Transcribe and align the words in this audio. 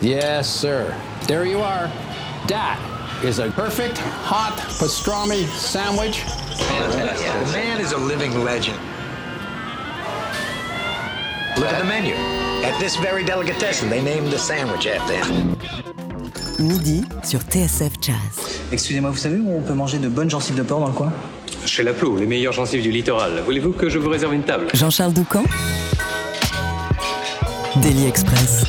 Yes, 0.00 0.48
sir. 0.48 0.94
There 1.26 1.46
you 1.46 1.60
are. 1.60 1.90
That 2.48 2.78
is 3.24 3.38
a 3.38 3.50
perfect 3.50 3.98
hot 3.98 4.52
pastrami 4.78 5.46
sandwich. 5.46 6.22
The 6.56 7.50
man 7.52 7.80
is 7.80 7.92
a 7.92 7.98
living 7.98 8.44
legend. 8.44 8.78
Look 11.56 11.72
at 11.72 11.78
the 11.78 11.84
menu. 11.84 12.14
At 12.62 12.78
this 12.78 12.96
very 12.96 13.24
delicatessen, 13.24 13.88
they 13.88 14.02
named 14.02 14.30
the 14.30 14.38
sandwich 14.38 14.86
after 14.86 15.14
him. 15.14 15.56
Midi 16.58 17.02
sur 17.22 17.40
TSF 17.40 17.92
Jazz. 18.00 18.60
Excusez-moi, 18.72 19.10
vous 19.10 19.16
savez 19.16 19.38
où 19.38 19.56
on 19.56 19.62
peut 19.62 19.74
manger 19.74 19.98
de 19.98 20.08
bonnes 20.08 20.30
gencives 20.30 20.56
de 20.56 20.62
porc 20.62 20.80
dans 20.80 20.88
le 20.88 20.92
coin? 20.92 21.12
Chez 21.64 21.82
La 21.82 21.92
Plou, 21.94 22.16
les 22.16 22.26
meilleurs 22.26 22.52
gencives 22.52 22.82
du 22.82 22.90
littoral. 22.90 23.42
Voulez-vous 23.44 23.72
que 23.72 23.88
je 23.88 23.98
vous 23.98 24.10
réserve 24.10 24.34
une 24.34 24.42
table? 24.42 24.68
Jean-Charles 24.74 25.14
Doucan? 25.14 25.44
Daily 27.76 28.06
Express. 28.06 28.64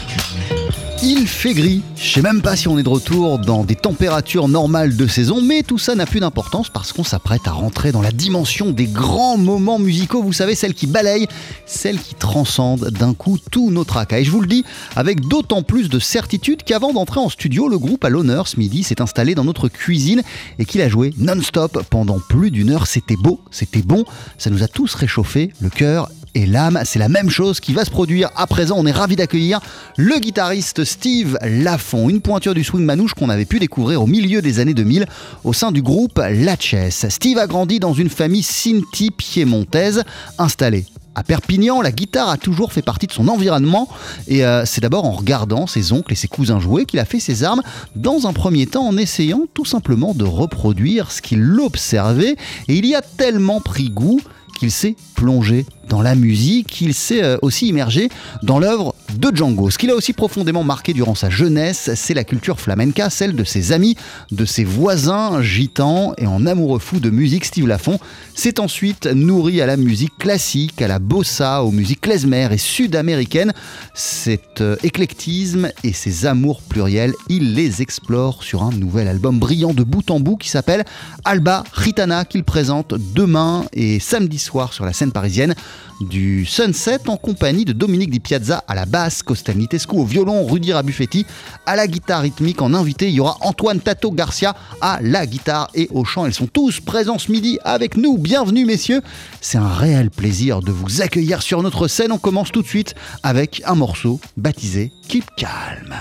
Il 1.04 1.28
fait 1.28 1.54
gris. 1.54 1.84
Je 1.96 2.14
sais 2.14 2.22
même 2.24 2.42
pas 2.42 2.56
si 2.56 2.68
on 2.68 2.80
est 2.80 2.84
de 2.84 2.90
retour 2.90 3.38
dans 3.38 3.64
des 3.64 3.76
températures 3.76 4.48
normales 4.48 4.96
de 4.96 5.06
saison, 5.06 5.42
mais 5.44 5.62
tout 5.62 5.78
ça 5.78 5.94
n'a 5.94 6.08
plus 6.08 6.20
d'importance 6.20 6.70
parce 6.70 6.92
qu'on 6.92 7.04
s'apprête 7.04 7.48
à 7.48 7.52
rentrer 7.52 7.92
dans 7.92 8.02
la 8.02 8.12
dimension 8.12 8.72
des 8.72 8.88
grands 8.88 9.38
moments 9.38 9.78
musicaux, 9.78 10.24
vous 10.24 10.34
savez, 10.34 10.56
celles 10.56 10.74
qui 10.74 10.88
balayent, 10.88 11.28
celles 11.68 12.00
qui 12.00 12.16
transcendent 12.16 12.90
d'un 12.90 13.14
coup 13.14 13.38
tout 13.52 13.70
notre 13.70 13.94
tracas. 13.94 14.20
Et 14.20 14.24
je 14.24 14.32
vous 14.32 14.42
le 14.42 14.48
dis 14.48 14.66
avec 14.96 15.22
d'autant 15.22 15.62
plus 15.62 15.88
de 15.90 16.00
certitude 16.00 16.64
qu'avant 16.64 16.94
d'entrer 16.94 17.20
en 17.20 17.30
studio, 17.30 17.70
le 17.70 17.78
groupe 17.78 18.04
à 18.04 18.10
l'honneur 18.10 18.48
ce 18.48 18.58
midi 18.58 18.82
s'est 18.82 19.02
installé 19.02 19.36
dans 19.36 19.44
notre 19.44 19.70
cuisine 19.70 20.24
et 20.58 20.66
qu'il 20.66 20.82
a 20.82 20.90
joué 20.90 21.14
non-stop 21.20 21.84
pendant 21.92 22.20
plus 22.20 22.50
d'une 22.50 22.72
heure. 22.72 22.88
C'était 22.88 23.18
beau, 23.18 23.40
c'était 23.52 23.84
bon, 23.84 24.04
ça 24.40 24.50
nous 24.50 24.64
a 24.64 24.68
tous 24.68 24.96
réchauffé 24.96 25.52
le 25.62 25.70
cœur 25.70 26.10
et 26.36 26.46
l'âme. 26.46 26.80
C'est 26.86 27.00
la 27.00 27.10
même 27.10 27.30
chose 27.30 27.60
qui 27.60 27.74
va 27.74 27.86
se 27.86 27.90
produire 27.90 28.30
à 28.36 28.48
présent. 28.48 28.76
On 28.78 28.86
est 28.86 28.92
ravi 28.92 29.16
d'accueillir 29.16 29.60
le 29.98 30.20
guitariste 30.20 30.84
Steve 30.84 31.38
Lafont, 31.42 32.10
une 32.10 32.22
pointure 32.22 32.54
du 32.54 32.64
swing 32.64 32.84
manouche 32.84 33.14
qu'on 33.14 33.30
avait 33.30 33.46
pu 33.46 33.60
découvrir 33.60 34.02
au 34.02 34.08
milieu 34.08 34.42
des 34.42 34.60
années 34.60 34.74
2000 34.74 35.06
au 35.44 35.54
sein 35.54 35.72
du 35.72 35.82
groupe 35.82 36.20
Latches. 36.20 37.10
Steve 37.10 37.38
a 37.38 37.48
grandi 37.48 37.80
dans 37.80 37.94
une 37.94 38.10
famille 38.10 38.44
Sinti 38.44 39.12
piémontaise 39.12 40.04
installée 40.38 40.86
à 41.18 41.24
Perpignan, 41.24 41.82
la 41.82 41.92
guitare 41.92 42.30
a 42.30 42.38
toujours 42.38 42.72
fait 42.72 42.84
partie 42.84 43.08
de 43.08 43.12
son 43.12 43.28
environnement 43.28 43.90
et 44.28 44.46
euh, 44.46 44.66
c'est 44.66 44.82
d'abord 44.82 45.04
en 45.04 45.12
regardant 45.12 45.66
ses 45.66 45.92
oncles 45.92 46.14
et 46.14 46.16
ses 46.16 46.28
cousins 46.28 46.60
jouer 46.60 46.86
qu'il 46.86 47.00
a 47.00 47.06
fait 47.06 47.20
ses 47.20 47.44
armes, 47.44 47.64
dans 47.96 48.28
un 48.28 48.34
premier 48.34 48.68
temps 48.68 48.88
en 48.88 48.98
essayant 48.98 49.42
tout 49.56 49.66
simplement 49.66 50.14
de 50.14 50.26
reproduire 50.26 51.12
ce 51.12 51.24
qu'il 51.24 51.60
observait 51.60 52.36
et 52.68 52.76
il 52.76 52.86
y 52.86 52.94
a 52.94 53.02
tellement 53.02 53.62
pris 53.62 53.90
goût 53.90 54.22
qu'il 54.58 54.72
s'est 54.72 54.96
plongé 55.16 55.66
dans 55.88 56.02
la 56.02 56.16
musique, 56.16 56.68
qu'il 56.68 56.94
s'est 56.94 57.24
euh, 57.24 57.38
aussi 57.42 57.68
immergé 57.68 58.10
dans 58.44 58.60
l'œuvre 58.60 58.94
de 59.16 59.34
Django. 59.34 59.70
Ce 59.70 59.78
qu'il 59.78 59.90
a 59.90 59.96
aussi 59.96 60.14
profondément 60.14 60.64
marqué 60.64 60.94
durant 60.94 61.16
sa 61.16 61.30
jeunesse, 61.30 61.92
c'est 61.96 62.14
la 62.14 62.24
culture 62.24 62.60
flamenca, 62.60 63.10
celle 63.10 63.36
de 63.36 63.44
ses 63.44 63.72
amis, 63.72 63.96
de 64.32 64.46
ses 64.46 64.64
voisins 64.64 65.42
gitans 65.42 66.14
et 66.18 66.28
en 66.28 66.46
amoureux 66.46 66.80
fou 66.80 67.00
de 67.00 67.10
musique, 67.10 67.46
Steve 67.46 67.68
Lafont 67.68 68.00
s'est 68.36 68.60
ensuite 68.60 69.08
nourri 69.08 69.62
à 69.62 69.66
la 69.66 69.78
musique 69.78 70.18
classique, 70.18 70.82
à 70.82 70.88
la 70.88 71.00
bossa, 71.00 71.64
aux 71.64 71.72
musiques 71.72 72.02
klezmer 72.02 72.50
et 72.52 72.58
sud-américaines. 72.58 73.54
Cet 73.94 74.62
euh, 74.62 74.76
éclectisme 74.84 75.70
et 75.84 75.94
ses 75.94 76.26
amours 76.26 76.62
pluriels, 76.62 77.14
il 77.30 77.54
les 77.54 77.82
explore 77.82 78.44
sur 78.44 78.64
un 78.64 78.72
nouvel 78.72 79.08
album 79.08 79.40
brillant 79.40 79.74
de 79.74 79.84
bout 79.84 80.12
en 80.12 80.20
bout 80.20 80.38
qui 80.38 80.50
s'appelle 80.50 80.84
Alba 81.24 81.64
Ritana 81.74 82.26
qu'il 82.26 82.44
présente 82.44 82.94
demain 83.16 83.66
et 83.74 84.00
samedi 84.00 84.38
sur 84.72 84.86
la 84.86 84.94
scène 84.94 85.12
parisienne 85.12 85.56
du 86.00 86.46
Sunset 86.46 87.10
en 87.10 87.18
compagnie 87.18 87.66
de 87.66 87.74
Dominique 87.74 88.12
Di 88.12 88.20
Piazza 88.20 88.64
à 88.68 88.76
la 88.76 88.86
basse, 88.86 89.24
Costa 89.24 89.54
Nitescu 89.54 89.96
au 89.96 90.06
violon, 90.06 90.46
Rudy 90.46 90.72
Rabuffetti 90.72 91.26
à 91.66 91.76
la 91.76 91.88
guitare 91.88 92.22
rythmique. 92.22 92.62
En 92.62 92.74
invité, 92.74 93.10
il 93.10 93.16
y 93.16 93.20
aura 93.20 93.38
Antoine 93.42 93.80
Tato 93.80 94.12
Garcia 94.12 94.56
à 94.80 95.00
la 95.02 95.26
guitare 95.26 95.70
et 95.74 95.90
au 95.92 96.06
chant. 96.06 96.26
Ils 96.26 96.34
sont 96.34 96.48
tous 96.48 96.80
présents 96.80 97.20
ce 97.20 97.32
midi 97.32 97.60
avec 97.64 97.98
nous. 97.98 98.18
Bienvenue 98.18 98.66
messieurs. 98.66 99.02
C'est 99.42 99.58
un 99.58 99.68
réel 99.68 100.10
plaisir 100.10 100.62
de 100.62 100.72
vous 100.72 101.02
accueillir 101.02 101.42
sur 101.42 101.62
notre 101.62 101.88
scène. 101.88 102.12
On 102.12 102.18
commence 102.18 102.52
tout 102.52 102.62
de 102.62 102.68
suite 102.68 102.96
avec 103.24 103.62
un 103.66 103.76
morceau 103.76 104.20
baptisé 104.38 104.92
Keep 105.08 105.26
Calm. 105.36 105.94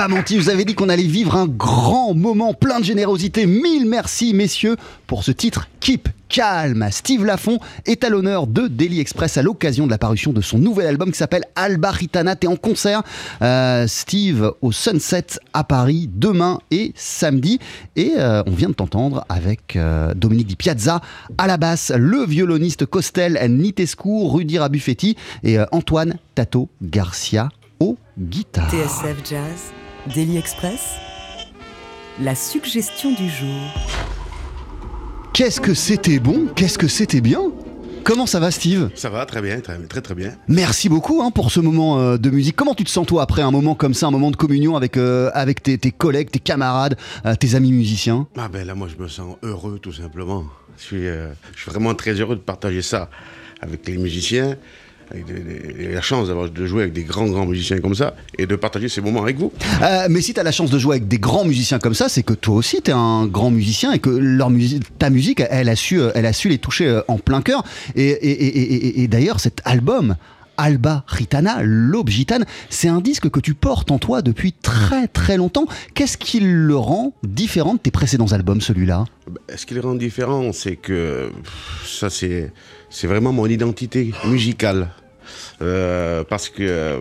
Pas 0.00 0.08
menti, 0.08 0.38
vous 0.38 0.48
avez 0.48 0.64
dit 0.64 0.74
qu'on 0.74 0.88
allait 0.88 1.02
vivre 1.02 1.36
un 1.36 1.46
grand 1.46 2.14
moment 2.14 2.54
plein 2.54 2.80
de 2.80 2.84
générosité. 2.86 3.44
Mille 3.44 3.84
merci, 3.84 4.32
messieurs, 4.32 4.76
pour 5.06 5.24
ce 5.24 5.30
titre 5.30 5.68
Keep 5.80 6.08
Calm. 6.30 6.88
Steve 6.90 7.26
Lafont 7.26 7.58
est 7.84 8.02
à 8.02 8.08
l'honneur 8.08 8.46
de 8.46 8.66
Daily 8.66 8.98
Express 8.98 9.36
à 9.36 9.42
l'occasion 9.42 9.84
de 9.84 9.90
la 9.90 9.98
parution 9.98 10.32
de 10.32 10.40
son 10.40 10.56
nouvel 10.56 10.86
album 10.86 11.12
qui 11.12 11.18
s'appelle 11.18 11.44
Alba 11.54 11.90
Ritana. 11.90 12.34
T'es 12.34 12.46
en 12.46 12.56
concert, 12.56 13.02
euh, 13.42 13.86
Steve, 13.86 14.54
au 14.62 14.72
Sunset 14.72 15.26
à 15.52 15.64
Paris, 15.64 16.08
demain 16.10 16.60
et 16.70 16.94
samedi. 16.96 17.58
Et 17.94 18.14
euh, 18.16 18.42
on 18.46 18.52
vient 18.52 18.70
de 18.70 18.74
t'entendre 18.74 19.26
avec 19.28 19.76
euh, 19.76 20.14
Dominique 20.14 20.46
Di 20.46 20.56
Piazza 20.56 21.02
à 21.36 21.46
la 21.46 21.58
basse, 21.58 21.92
le 21.94 22.24
violoniste 22.24 22.86
Costel 22.86 23.38
Nitescu, 23.50 24.08
Rudy 24.08 24.58
Rabuffetti 24.58 25.18
et 25.42 25.58
Antoine 25.72 26.14
Tato 26.34 26.70
Garcia 26.80 27.50
aux 27.80 27.98
guitares. 28.18 28.70
TSF 28.70 29.16
Jazz, 29.28 29.72
Daily 30.06 30.38
Express, 30.38 30.96
la 32.20 32.34
suggestion 32.34 33.12
du 33.12 33.28
jour. 33.28 33.60
Qu'est-ce 35.34 35.60
que 35.60 35.74
c'était 35.74 36.18
bon 36.18 36.46
Qu'est-ce 36.56 36.78
que 36.78 36.88
c'était 36.88 37.20
bien? 37.20 37.52
Comment 38.02 38.24
ça 38.24 38.40
va 38.40 38.50
Steve? 38.50 38.90
Ça 38.94 39.10
va, 39.10 39.26
très 39.26 39.42
bien, 39.42 39.60
très 39.60 39.78
très, 39.78 40.00
très 40.00 40.14
bien. 40.14 40.32
Merci 40.48 40.88
beaucoup 40.88 41.20
hein, 41.22 41.30
pour 41.30 41.50
ce 41.50 41.60
moment 41.60 42.00
euh, 42.00 42.16
de 42.16 42.30
musique. 42.30 42.56
Comment 42.56 42.74
tu 42.74 42.84
te 42.84 42.90
sens 42.90 43.06
toi 43.06 43.22
après 43.22 43.42
un 43.42 43.50
moment 43.50 43.74
comme 43.74 43.92
ça, 43.92 44.06
un 44.06 44.10
moment 44.10 44.30
de 44.30 44.36
communion 44.36 44.74
avec, 44.74 44.96
euh, 44.96 45.30
avec 45.34 45.62
tes, 45.62 45.76
tes 45.76 45.90
collègues, 45.90 46.30
tes 46.30 46.38
camarades, 46.38 46.96
euh, 47.26 47.34
tes 47.34 47.54
amis 47.54 47.72
musiciens? 47.72 48.26
Ah 48.38 48.48
ben 48.48 48.66
là, 48.66 48.74
moi, 48.74 48.88
je 48.88 49.00
me 49.00 49.06
sens 49.06 49.36
heureux, 49.42 49.78
tout 49.80 49.92
simplement. 49.92 50.44
Je 50.78 50.82
suis, 50.82 51.06
euh, 51.06 51.28
je 51.54 51.60
suis 51.60 51.70
vraiment 51.70 51.94
très 51.94 52.12
heureux 52.12 52.36
de 52.36 52.40
partager 52.40 52.80
ça 52.80 53.10
avec 53.60 53.86
les 53.86 53.98
musiciens, 53.98 54.56
avec 55.10 55.24
des- 55.26 55.40
des- 55.40 55.92
la 55.92 56.00
chance 56.02 56.28
d'avoir 56.28 56.48
de 56.50 56.66
jouer 56.66 56.82
avec 56.82 56.92
des 56.94 57.02
grands, 57.04 57.26
grands 57.26 57.46
musiciens 57.46 57.78
comme 57.80 57.94
ça, 57.94 58.14
et 58.38 58.46
de 58.46 58.56
partager 58.56 58.88
ces 58.88 59.00
moments 59.00 59.22
avec 59.22 59.38
vous. 59.38 59.52
Euh, 59.82 60.06
Mais 60.08 60.20
si 60.20 60.34
tu 60.34 60.40
as 60.40 60.42
la 60.42 60.52
chance 60.52 60.70
de 60.70 60.78
jouer 60.78 60.96
avec 60.96 61.08
des 61.08 61.18
grands 61.18 61.44
musiciens 61.44 61.78
comme 61.78 61.94
ça, 61.94 62.08
c'est 62.08 62.22
que 62.22 62.32
toi 62.34 62.54
aussi 62.56 62.80
tu 62.82 62.90
es 62.90 62.94
un 62.94 63.26
grand 63.26 63.50
musicien 63.50 63.92
et 63.92 63.98
que 63.98 64.10
leur 64.10 64.50
ta 64.98 65.10
musique, 65.10 65.42
elle 65.50 65.68
a 65.68 65.76
su, 65.76 66.00
euh, 66.00 66.10
elle 66.14 66.26
a 66.26 66.32
su 66.32 66.48
les 66.48 66.58
toucher 66.58 66.86
euh, 66.86 67.00
en 67.08 67.18
plein 67.18 67.42
cœur. 67.42 67.64
Et, 67.96 68.04
et- 68.08 68.46
et- 68.46 68.74
et- 68.74 69.02
et 69.02 69.08
d'ailleurs, 69.08 69.40
cet 69.40 69.60
album. 69.64 70.16
Alba 70.62 71.04
Ritana, 71.06 71.60
l'aube 71.62 72.10
gitane, 72.10 72.44
c'est 72.68 72.88
un 72.88 73.00
disque 73.00 73.30
que 73.30 73.40
tu 73.40 73.54
portes 73.54 73.90
en 73.90 73.98
toi 73.98 74.20
depuis 74.20 74.52
très 74.52 75.08
très 75.08 75.38
longtemps. 75.38 75.64
Qu'est-ce 75.94 76.18
qui 76.18 76.38
le 76.40 76.76
rend 76.76 77.14
différent 77.22 77.72
de 77.74 77.78
tes 77.78 77.90
précédents 77.90 78.30
albums, 78.32 78.60
celui-là? 78.60 79.06
Ben, 79.26 79.56
Ce 79.56 79.64
qui 79.64 79.72
le 79.72 79.80
rend 79.80 79.94
différent, 79.94 80.52
c'est 80.52 80.76
que 80.76 81.30
ça, 81.86 82.10
c'est, 82.10 82.52
c'est 82.90 83.06
vraiment 83.06 83.32
mon 83.32 83.46
identité 83.46 84.12
musicale. 84.26 84.90
Euh, 85.62 86.24
parce 86.24 86.48
que 86.48 86.62
euh, 86.62 87.00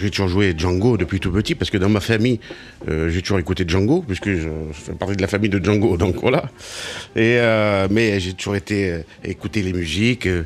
j'ai 0.00 0.10
toujours 0.10 0.28
joué 0.28 0.54
Django 0.56 0.96
depuis 0.96 1.20
tout 1.20 1.30
petit, 1.30 1.54
parce 1.54 1.70
que 1.70 1.78
dans 1.78 1.88
ma 1.88 2.00
famille, 2.00 2.40
euh, 2.88 3.10
j'ai 3.10 3.22
toujours 3.22 3.38
écouté 3.38 3.64
Django, 3.66 4.02
puisque 4.06 4.28
je, 4.28 4.48
je 4.72 4.80
fais 4.84 4.92
partie 4.92 5.16
de 5.16 5.22
la 5.22 5.28
famille 5.28 5.50
de 5.50 5.62
Django, 5.62 5.96
donc 6.02 6.16
voilà. 6.20 6.44
Et, 7.14 7.36
euh, 7.38 7.88
mais 7.90 8.20
j'ai 8.20 8.32
toujours 8.32 8.56
été 8.56 8.90
euh, 8.90 9.02
écouter 9.24 9.62
les 9.62 9.72
musiques, 9.72 10.26
euh, 10.26 10.44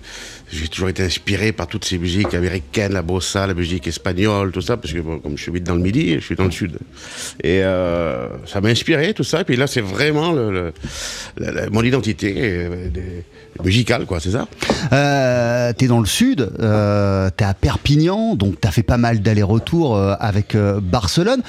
j'ai 0.51 0.69
toujours 0.69 0.89
été 0.89 1.03
inspiré 1.03 1.53
par 1.53 1.67
toutes 1.67 1.85
ces 1.85 1.99
musiques 1.99 2.35
américaines, 2.35 2.93
la 2.93 3.03
bossa, 3.03 3.47
la 3.47 3.55
musique 3.55 3.87
espagnole, 3.87 4.53
tout 4.53 4.61
ça, 4.61 4.77
parce 4.77 4.93
que 4.93 5.01
comme 5.01 5.37
je 5.37 5.43
suis 5.43 5.61
dans 5.61 5.75
le 5.75 5.81
midi, 5.81 6.15
je 6.15 6.21
suis 6.21 6.37
dans 6.37 6.45
le 6.45 6.51
sud. 6.51 6.79
Et 7.43 7.63
ça 7.63 8.61
m'a 8.63 8.69
inspiré, 8.69 9.13
tout 9.13 9.25
ça. 9.25 9.41
Et 9.41 9.45
puis 9.45 9.57
là, 9.57 9.67
c'est 9.67 9.81
vraiment 9.81 10.35
mon 11.73 11.83
identité 11.83 12.69
musicale, 13.65 14.07
quoi, 14.07 14.21
c'est 14.21 14.31
ça 14.31 14.47
t'es 15.77 15.89
dans 15.89 15.99
le 15.99 16.07
sud, 16.07 16.49
t'es 16.59 17.45
à 17.45 17.55
Perpignan, 17.55 18.37
donc 18.37 18.61
t'as 18.61 18.71
fait 18.71 18.85
pas 18.85 18.99
mal 18.99 19.21
d'allers-retours 19.21 19.99
avec 19.99 20.57
Barcelone. 20.57 21.43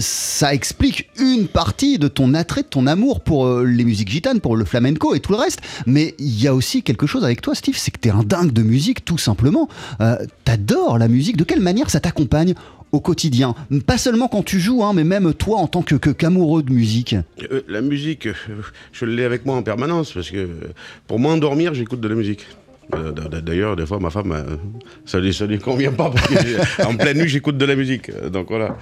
Ça 0.00 0.54
explique 0.54 1.08
une 1.18 1.46
partie 1.48 1.98
de 1.98 2.08
ton 2.08 2.34
attrait, 2.34 2.62
de 2.62 2.68
ton 2.68 2.86
amour 2.86 3.20
pour 3.20 3.46
euh, 3.46 3.64
les 3.64 3.84
musiques 3.84 4.10
gitanes, 4.10 4.40
pour 4.40 4.56
le 4.56 4.64
flamenco 4.64 5.14
et 5.14 5.20
tout 5.20 5.32
le 5.32 5.38
reste. 5.38 5.60
Mais 5.86 6.14
il 6.18 6.42
y 6.42 6.46
a 6.46 6.54
aussi 6.54 6.82
quelque 6.82 7.06
chose 7.06 7.24
avec 7.24 7.40
toi, 7.40 7.54
Steve, 7.54 7.76
c'est 7.76 7.90
que 7.90 7.98
t'es 7.98 8.10
un 8.10 8.22
dingue 8.22 8.52
de 8.52 8.62
musique, 8.62 9.04
tout 9.04 9.18
simplement. 9.18 9.68
Euh, 10.00 10.16
T'adores 10.44 10.98
la 10.98 11.08
musique. 11.08 11.36
De 11.36 11.44
quelle 11.44 11.60
manière 11.60 11.90
ça 11.90 12.00
t'accompagne 12.00 12.54
au 12.92 13.00
quotidien? 13.00 13.54
Pas 13.86 13.98
seulement 13.98 14.28
quand 14.28 14.44
tu 14.44 14.60
joues, 14.60 14.84
hein, 14.84 14.92
mais 14.94 15.04
même 15.04 15.34
toi 15.34 15.58
en 15.58 15.66
tant 15.66 15.82
que 15.82 15.96
qu'amoureux 15.96 16.62
de 16.62 16.72
musique. 16.72 17.16
Euh, 17.50 17.62
La 17.68 17.80
musique, 17.80 18.28
je 18.92 19.04
l'ai 19.04 19.24
avec 19.24 19.46
moi 19.46 19.56
en 19.56 19.62
permanence, 19.62 20.12
parce 20.12 20.30
que 20.30 20.48
pour 21.06 21.18
m'endormir, 21.18 21.74
j'écoute 21.74 22.00
de 22.00 22.08
la 22.08 22.14
musique. 22.14 22.46
Euh, 22.94 23.12
D'ailleurs, 23.40 23.76
des 23.76 23.86
fois, 23.86 23.98
ma 23.98 24.10
femme, 24.10 24.32
euh, 24.32 24.56
ça 25.06 25.18
ne 25.18 25.46
lui, 25.46 25.58
convient 25.58 25.92
pas, 25.92 26.10
parce 26.10 26.26
que 26.28 26.34
j'ai- 26.46 26.82
en 26.84 26.94
pleine 26.96 27.18
nuit, 27.18 27.28
j'écoute 27.28 27.56
de 27.56 27.64
la 27.64 27.74
musique. 27.76 28.10
Euh, 28.10 28.28
Donc 28.28 28.48
voilà. 28.48 28.76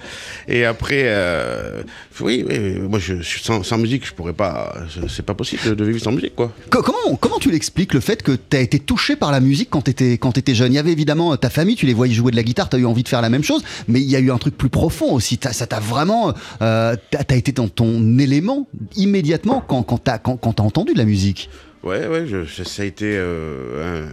Et 0.47 0.65
après, 0.65 1.03
euh, 1.05 1.83
oui, 2.19 2.45
oui, 2.47 2.79
moi, 2.79 2.99
je, 2.99 3.21
sans, 3.23 3.63
sans 3.63 3.77
musique, 3.77 4.05
je 4.05 4.13
pourrais 4.13 4.33
pas. 4.33 4.73
C'est 5.09 5.25
pas 5.25 5.33
possible 5.33 5.75
de- 5.75 5.83
vivre 5.85 5.99
sans 6.01 6.11
musique, 6.11 6.35
quoi. 6.35 6.51
Co- 6.69 6.81
Comment, 6.81 7.15
comment 7.17 7.39
tu 7.39 7.49
l'expliques 7.51 7.93
le 7.93 7.99
fait 8.01 8.21
que 8.23 8.33
tu 8.33 8.57
as 8.57 8.61
été 8.61 8.79
touché 8.79 9.15
par 9.15 9.31
la 9.31 9.39
musique 9.39 9.69
quand 9.69 9.83
tu 9.83 9.91
étais, 9.91 10.17
quand 10.17 10.37
étais 10.37 10.55
jeune? 10.55 10.73
Il 10.73 10.75
y 10.75 10.79
avait 10.79 10.91
évidemment 10.91 11.35
ta 11.37 11.49
famille, 11.49 11.75
tu 11.75 11.85
les 11.85 11.93
voyais 11.93 12.13
jouer 12.13 12.31
de 12.31 12.35
la 12.35 12.43
guitare, 12.43 12.69
tu 12.69 12.75
as 12.75 12.79
eu 12.79 12.85
envie 12.85 13.03
de 13.03 13.09
faire 13.09 13.21
la 13.21 13.29
même 13.29 13.43
chose, 13.43 13.63
mais 13.87 14.01
il 14.01 14.09
y 14.09 14.15
a 14.15 14.19
eu 14.19 14.31
un 14.31 14.37
truc 14.37 14.57
plus 14.57 14.69
profond 14.69 15.13
aussi. 15.13 15.39
Ça 15.51 15.65
t'a 15.67 15.79
vraiment. 15.79 16.33
Euh, 16.61 16.95
tu 17.11 17.17
as, 17.17 17.35
été 17.35 17.51
dans 17.51 17.67
ton 17.69 18.17
élément 18.19 18.67
immédiatement 18.95 19.63
quand, 19.65 19.83
quand 19.83 20.03
tu 20.03 20.11
as, 20.11 20.17
quand, 20.17 20.37
quand 20.37 20.53
t'as 20.53 20.63
entendu 20.63 20.93
de 20.93 20.97
la 20.97 21.05
musique? 21.05 21.49
Ouais, 21.83 22.07
ouais, 22.07 22.25
je- 22.27 22.63
ça, 22.63 22.83
a 22.83 22.85
été 22.85 23.13
euh, 23.17 24.07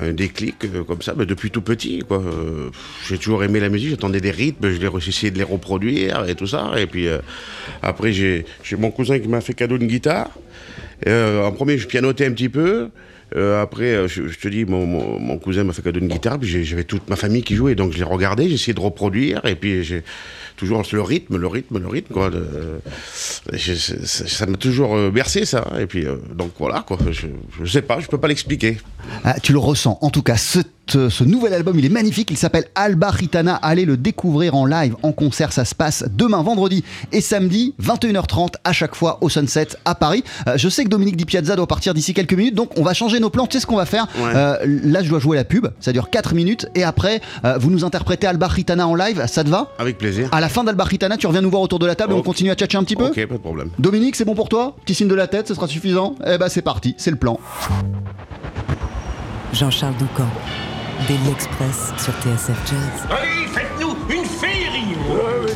un, 0.00 0.12
déclic 0.12 0.56
euh, 0.66 0.84
comme 0.84 1.00
ça, 1.00 1.14
mais 1.16 1.24
depuis 1.24 1.50
tout 1.50 1.62
petit, 1.62 2.00
quoi. 2.06 2.18
Euh, 2.22 2.68
j'ai 3.08 3.16
toujours 3.16 3.42
aimé 3.42 3.58
la 3.58 3.70
musique, 3.70 3.90
j'entendais 3.90 4.20
des 4.20 4.30
rythmes, 4.30 4.68
je 4.68 4.78
j'ai 4.98 5.08
essayé 5.08 5.30
de 5.30 5.38
les 5.38 5.44
reproduire 5.44 6.28
et 6.28 6.34
tout 6.34 6.46
ça. 6.46 6.72
Et 6.76 6.86
puis 6.86 7.06
après, 7.82 8.12
j'ai 8.12 8.44
mon 8.78 8.90
cousin 8.90 9.18
qui 9.18 9.28
m'a 9.28 9.40
fait 9.40 9.54
cadeau 9.54 9.78
d'une 9.78 9.88
guitare. 9.88 10.30
En 11.06 11.52
premier, 11.52 11.78
je 11.78 11.86
pianotais 11.86 12.26
un 12.26 12.32
petit 12.32 12.50
peu. 12.50 12.90
Euh, 13.34 13.60
après, 13.60 13.92
euh, 13.94 14.06
je, 14.08 14.22
te 14.22 14.48
dis, 14.48 14.64
mon, 14.64 15.36
cousin 15.38 15.64
m'a 15.64 15.72
fait 15.72 15.82
cadeau 15.82 15.98
d'une 15.98 16.08
guitare, 16.08 16.38
puis 16.38 16.48
j'ai- 16.48 16.62
j'avais 16.62 16.84
toute 16.84 17.08
ma 17.10 17.16
famille 17.16 17.42
qui 17.42 17.56
jouait, 17.56 17.74
donc 17.74 17.92
je 17.92 17.98
les 17.98 18.04
regardais, 18.04 18.48
j'essayais 18.48 18.72
de 18.74 18.80
reproduire, 18.80 19.44
et 19.44 19.56
puis 19.56 19.82
j'ai 19.82 20.04
toujours 20.56 20.82
le 20.92 21.02
rythme, 21.02 21.36
le 21.36 21.46
rythme, 21.48 21.78
le 21.78 21.88
rythme, 21.88 22.12
quoi. 22.14 22.30
je- 23.52 23.74
ça 23.74 24.46
m'a 24.46 24.56
toujours 24.56 24.96
euh, 24.96 25.10
bercé, 25.10 25.44
ça. 25.44 25.66
Et 25.80 25.86
puis, 25.86 26.06
euh, 26.06 26.16
donc 26.34 26.52
voilà, 26.58 26.84
quoi. 26.86 26.98
Je, 27.10 27.26
je 27.62 27.70
sais 27.70 27.82
pas, 27.82 27.98
je 28.00 28.06
peux 28.06 28.18
pas 28.18 28.28
l'expliquer. 28.28 28.78
Ah, 29.24 29.38
tu 29.40 29.52
le 29.52 29.58
ressens. 29.58 29.98
En 30.00 30.10
tout 30.10 30.22
cas, 30.22 30.36
ce, 30.36 30.60
ce 30.88 31.24
nouvel 31.24 31.52
album, 31.54 31.78
il 31.78 31.84
est 31.84 31.88
magnifique. 31.90 32.30
Il 32.30 32.36
s'appelle 32.36 32.64
Alba 32.74 33.10
Ritana. 33.10 33.54
Allez 33.56 33.84
le 33.84 33.96
découvrir 33.96 34.54
en 34.54 34.66
live, 34.66 34.94
en 35.02 35.12
concert. 35.12 35.52
Ça 35.52 35.64
se 35.64 35.74
passe 35.74 36.04
demain, 36.12 36.42
vendredi 36.42 36.84
et 37.12 37.20
samedi, 37.20 37.74
21h30 37.82 38.54
à 38.64 38.72
chaque 38.72 38.94
fois 38.94 39.18
au 39.20 39.28
Sunset 39.28 39.68
à 39.84 39.94
Paris. 39.94 40.22
Euh, 40.48 40.56
je 40.56 40.68
sais 40.68 40.84
que 40.84 40.88
Dominique 40.88 41.16
Di 41.16 41.24
Piazza 41.24 41.56
doit 41.56 41.66
partir 41.66 41.94
d'ici 41.94 42.14
quelques 42.14 42.34
minutes, 42.34 42.54
donc 42.54 42.70
on 42.78 42.82
va 42.82 42.94
changer 42.94 43.20
nos 43.20 43.30
plans. 43.30 43.46
Tu 43.46 43.54
sais 43.54 43.60
ce 43.60 43.66
qu'on 43.66 43.76
va 43.76 43.86
faire? 43.86 44.06
Ouais. 44.18 44.32
Euh, 44.34 44.56
Là, 44.84 45.02
je 45.02 45.08
dois 45.08 45.18
jouer 45.18 45.36
la 45.36 45.44
pub. 45.44 45.66
Ça 45.80 45.92
dure 45.92 46.10
4 46.10 46.34
minutes 46.34 46.66
et 46.74 46.84
après, 46.84 47.20
euh, 47.44 47.56
vous 47.58 47.70
nous 47.70 47.84
interprétez 47.84 48.26
Alba 48.26 48.46
Ritana 48.46 48.86
en 48.86 48.94
live. 48.94 49.24
Ça 49.26 49.42
te 49.44 49.48
va? 49.48 49.72
Avec 49.78 49.98
plaisir. 49.98 50.28
À 50.32 50.40
la 50.40 50.48
fin 50.48 50.64
d'Alba 50.64 50.84
Ritana, 50.84 51.16
tu 51.16 51.26
reviens 51.26 51.42
nous 51.42 51.50
voir 51.50 51.62
autour 51.62 51.78
de 51.78 51.86
la 51.86 51.94
table 51.94 52.12
et 52.12 52.16
on 52.16 52.22
continue 52.22 52.50
à 52.50 52.54
tchatcher 52.54 52.78
un 52.78 52.84
petit 52.84 52.96
peu? 52.96 53.06
Ok, 53.06 53.26
pas 53.26 53.34
de 53.34 53.40
problème. 53.40 53.70
Dominique, 53.78 54.16
c'est 54.16 54.24
bon 54.24 54.34
pour 54.34 54.48
toi? 54.48 54.76
Petit 54.84 54.94
signe 54.94 55.08
de 55.08 55.14
la 55.14 55.26
tête, 55.26 55.48
ce 55.48 55.54
sera 55.54 55.66
suffisant? 55.66 56.14
Eh 56.26 56.38
ben, 56.38 56.48
c'est 56.48 56.62
parti, 56.62 56.94
c'est 56.98 57.10
le 57.10 57.16
plan. 57.16 57.38
Jean-Charles 59.52 59.94
Doucan, 59.98 60.28
Daily 61.08 61.30
Express 61.30 61.92
sur 61.98 62.12
TSF 62.14 62.56
Jazz, 62.66 63.06
Allez, 63.10 63.46
faites-nous 63.52 63.94
une 64.10 64.24
féerie 64.24 64.96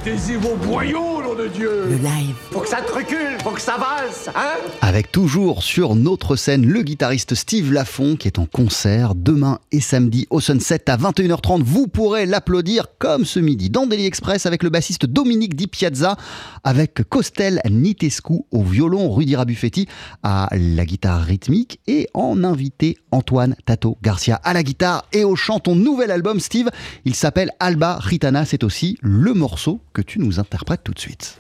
Mettez-y 0.03 0.37
vos 0.37 0.57
boyaux, 0.57 1.21
nom 1.23 1.35
de 1.35 1.49
Dieu 1.49 1.85
le 1.87 1.97
live. 1.97 2.35
Faut 2.51 2.61
que 2.61 2.69
ça 2.69 2.81
te 2.81 2.91
recule, 2.91 3.37
faut 3.43 3.51
que 3.51 3.61
ça 3.61 3.77
valse, 3.77 4.31
hein 4.35 4.57
Avec 4.81 5.13
toujours 5.13 5.63
sur 5.63 5.95
notre 5.95 6.37
scène 6.37 6.65
le 6.65 6.81
guitariste 6.81 7.35
Steve 7.35 7.71
Lafont 7.71 8.17
qui 8.17 8.27
est 8.27 8.39
en 8.39 8.47
concert 8.47 9.15
demain 9.15 9.59
et 9.73 9.81
samedi 9.81 10.27
au 10.31 10.41
Sunset 10.41 10.89
à 10.89 10.97
21h30. 10.97 11.63
Vous 11.63 11.87
pourrez 11.87 12.25
l'applaudir 12.25 12.87
comme 12.99 13.27
ce 13.27 13.41
midi 13.41 13.69
dans 13.69 13.87
Daily 13.87 14.07
Express 14.07 14.47
avec 14.47 14.63
le 14.63 14.71
bassiste 14.71 15.05
Dominique 15.05 15.55
Di 15.55 15.67
Piazza, 15.67 16.17
avec 16.65 17.03
Costel 17.11 17.61
Nitescu 17.69 18.45
au 18.51 18.63
violon, 18.63 19.11
Rudy 19.11 19.37
Rabuffetti 19.37 19.87
à 20.23 20.49
la 20.53 20.87
guitare 20.87 21.21
rythmique 21.21 21.79
et 21.87 22.09
en 22.15 22.43
invité 22.43 22.97
Antoine 23.11 23.55
Tato 23.67 23.99
Garcia 24.03 24.41
à 24.45 24.55
la 24.55 24.63
guitare 24.63 25.05
et 25.13 25.25
au 25.25 25.37
chant. 25.37 25.61
Ton 25.61 25.75
nouvel 25.75 26.11
album 26.11 26.41
Steve, 26.41 26.71
il 27.05 27.15
s'appelle 27.15 27.51
Alba 27.61 27.99
Ritana. 28.01 28.47
C'est 28.47 28.65
aussi 28.65 28.97
le 29.03 29.35
morceau 29.35 29.79
que 29.93 30.03
tu 30.03 30.19
nous 30.19 30.39
interprètes 30.41 30.85
tout 30.85 30.93
de 30.93 30.99
suite. 30.99 31.39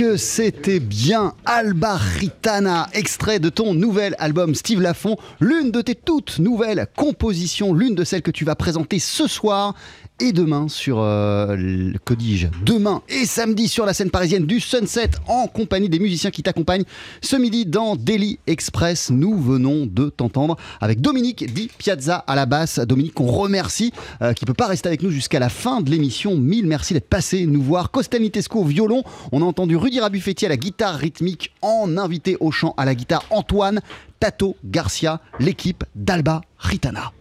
Que 0.00 0.16
c'était 0.16 0.80
bien 0.80 1.34
Alba 1.52 1.96
Ritana, 1.96 2.88
extrait 2.92 3.40
de 3.40 3.48
ton 3.48 3.74
nouvel 3.74 4.14
album 4.20 4.54
Steve 4.54 4.80
Lafont, 4.80 5.16
l'une 5.40 5.72
de 5.72 5.82
tes 5.82 5.96
toutes 5.96 6.38
nouvelles 6.38 6.86
compositions, 6.96 7.74
l'une 7.74 7.96
de 7.96 8.04
celles 8.04 8.22
que 8.22 8.30
tu 8.30 8.44
vas 8.44 8.54
présenter 8.54 9.00
ce 9.00 9.26
soir 9.26 9.74
et 10.20 10.32
demain 10.32 10.68
sur, 10.68 11.00
euh, 11.00 11.56
demain 12.64 13.02
et 13.08 13.24
samedi 13.24 13.68
sur 13.68 13.86
la 13.86 13.94
scène 13.94 14.10
parisienne 14.10 14.44
du 14.44 14.60
Sunset 14.60 15.10
en 15.26 15.46
compagnie 15.46 15.88
des 15.88 15.98
musiciens 15.98 16.30
qui 16.30 16.42
t'accompagnent 16.42 16.84
ce 17.22 17.36
midi 17.36 17.64
dans 17.64 17.96
Daily 17.96 18.38
Express. 18.46 19.10
Nous 19.10 19.40
venons 19.40 19.86
de 19.86 20.10
t'entendre 20.10 20.56
avec 20.80 21.00
Dominique 21.00 21.52
Di 21.52 21.70
Piazza 21.78 22.16
à 22.26 22.36
la 22.36 22.46
basse. 22.46 22.78
Dominique 22.80 23.14
qu'on 23.14 23.26
remercie, 23.26 23.92
euh, 24.20 24.34
qui 24.34 24.44
peut 24.44 24.54
pas 24.54 24.66
rester 24.66 24.88
avec 24.88 25.02
nous 25.02 25.10
jusqu'à 25.10 25.38
la 25.38 25.48
fin 25.48 25.80
de 25.80 25.90
l'émission. 25.90 26.36
Mille 26.36 26.66
merci 26.66 26.92
d'être 26.92 27.08
passé 27.08 27.46
nous 27.46 27.62
voir. 27.62 27.90
Costel 27.90 28.22
Nitesco 28.22 28.60
au 28.60 28.64
violon. 28.64 29.02
On 29.32 29.40
a 29.40 29.44
entendu 29.44 29.76
Rudy 29.76 30.00
Rabuffetti 30.00 30.44
à 30.44 30.50
la 30.50 30.58
guitare 30.58 30.96
rythmique 30.96 31.39
en 31.62 31.96
invité 31.96 32.36
au 32.40 32.50
chant 32.50 32.74
à 32.76 32.84
la 32.84 32.94
guitare 32.94 33.24
Antoine 33.30 33.80
Tato 34.20 34.56
Garcia, 34.64 35.20
l'équipe 35.38 35.84
d'Alba 35.94 36.42
Ritana. 36.58 37.12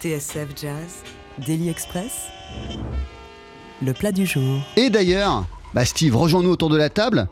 TSF 0.00 0.48
Jazz, 0.60 1.02
Daily 1.46 1.68
Express, 1.68 2.28
le 3.82 3.92
plat 3.92 4.12
du 4.12 4.26
jour. 4.26 4.60
Et 4.76 4.90
d'ailleurs, 4.90 5.46
bah 5.74 5.84
Steve, 5.84 6.16
rejoins-nous 6.16 6.50
autour 6.50 6.70
de 6.70 6.76
la 6.76 6.88
table. 6.88 7.28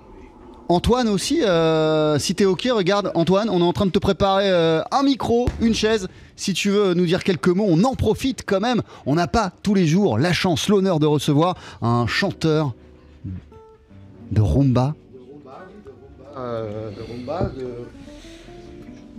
Antoine 0.70 1.08
aussi, 1.08 1.42
euh, 1.42 2.18
si 2.18 2.34
t'es 2.34 2.44
ok, 2.44 2.68
regarde, 2.72 3.10
Antoine, 3.14 3.48
on 3.48 3.60
est 3.60 3.64
en 3.64 3.72
train 3.72 3.86
de 3.86 3.90
te 3.90 3.98
préparer 3.98 4.50
euh, 4.50 4.82
un 4.90 5.02
micro, 5.02 5.48
une 5.60 5.74
chaise. 5.74 6.08
Si 6.36 6.52
tu 6.52 6.68
veux 6.68 6.92
nous 6.92 7.06
dire 7.06 7.24
quelques 7.24 7.48
mots, 7.48 7.66
on 7.66 7.82
en 7.84 7.94
profite 7.94 8.44
quand 8.46 8.60
même. 8.60 8.82
On 9.06 9.14
n'a 9.14 9.28
pas 9.28 9.50
tous 9.62 9.72
les 9.72 9.86
jours 9.86 10.18
la 10.18 10.34
chance, 10.34 10.68
l'honneur 10.68 11.00
de 11.00 11.06
recevoir 11.06 11.56
un 11.80 12.06
chanteur 12.06 12.74
de 14.30 14.40
rumba. 14.42 14.94
De 16.38 17.02
rumba, 17.02 17.50
de. 17.56 17.66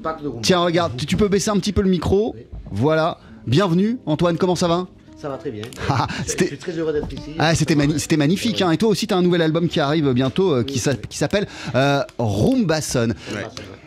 Rumba. 0.04 0.42
Tiens, 0.42 0.60
regarde, 0.60 0.96
tu, 0.98 1.06
tu 1.06 1.18
peux 1.18 1.28
baisser 1.28 1.50
un 1.50 1.58
petit 1.58 1.74
peu 1.74 1.82
le 1.82 1.90
micro. 1.90 2.36
Voilà. 2.72 3.18
Bienvenue, 3.48 4.00
Antoine, 4.06 4.38
comment 4.38 4.56
ça 4.56 4.68
va? 4.68 4.88
Ça 5.22 5.28
va 5.28 5.38
très 5.38 5.52
bien. 5.52 5.64
Ah, 5.90 6.08
Je 6.26 6.30
c'était- 6.32 6.48
suis 6.48 6.58
très 6.58 6.72
heureux 6.78 6.94
d'être 6.94 7.12
ici. 7.12 7.32
Ah, 7.40 7.54
c'était 7.54 7.76
mani- 7.76 8.00
c'était 8.00 8.16
magnifique. 8.18 8.62
hein. 8.62 8.72
Et 8.72 8.78
toi 8.78 8.90
aussi, 8.90 9.06
tu 9.06 9.14
as 9.14 9.18
un 9.18 9.22
nouvel 9.22 9.42
album 9.42 9.68
qui 9.68 9.80
arrive 9.80 10.12
bientôt 10.14 10.54
euh, 10.54 10.64
qui 10.64 10.80
s'a- 10.80 10.96
qui 10.96 11.18
s'appelle 11.18 11.46
euh, 11.76 12.02
Rumbason. 12.18 13.10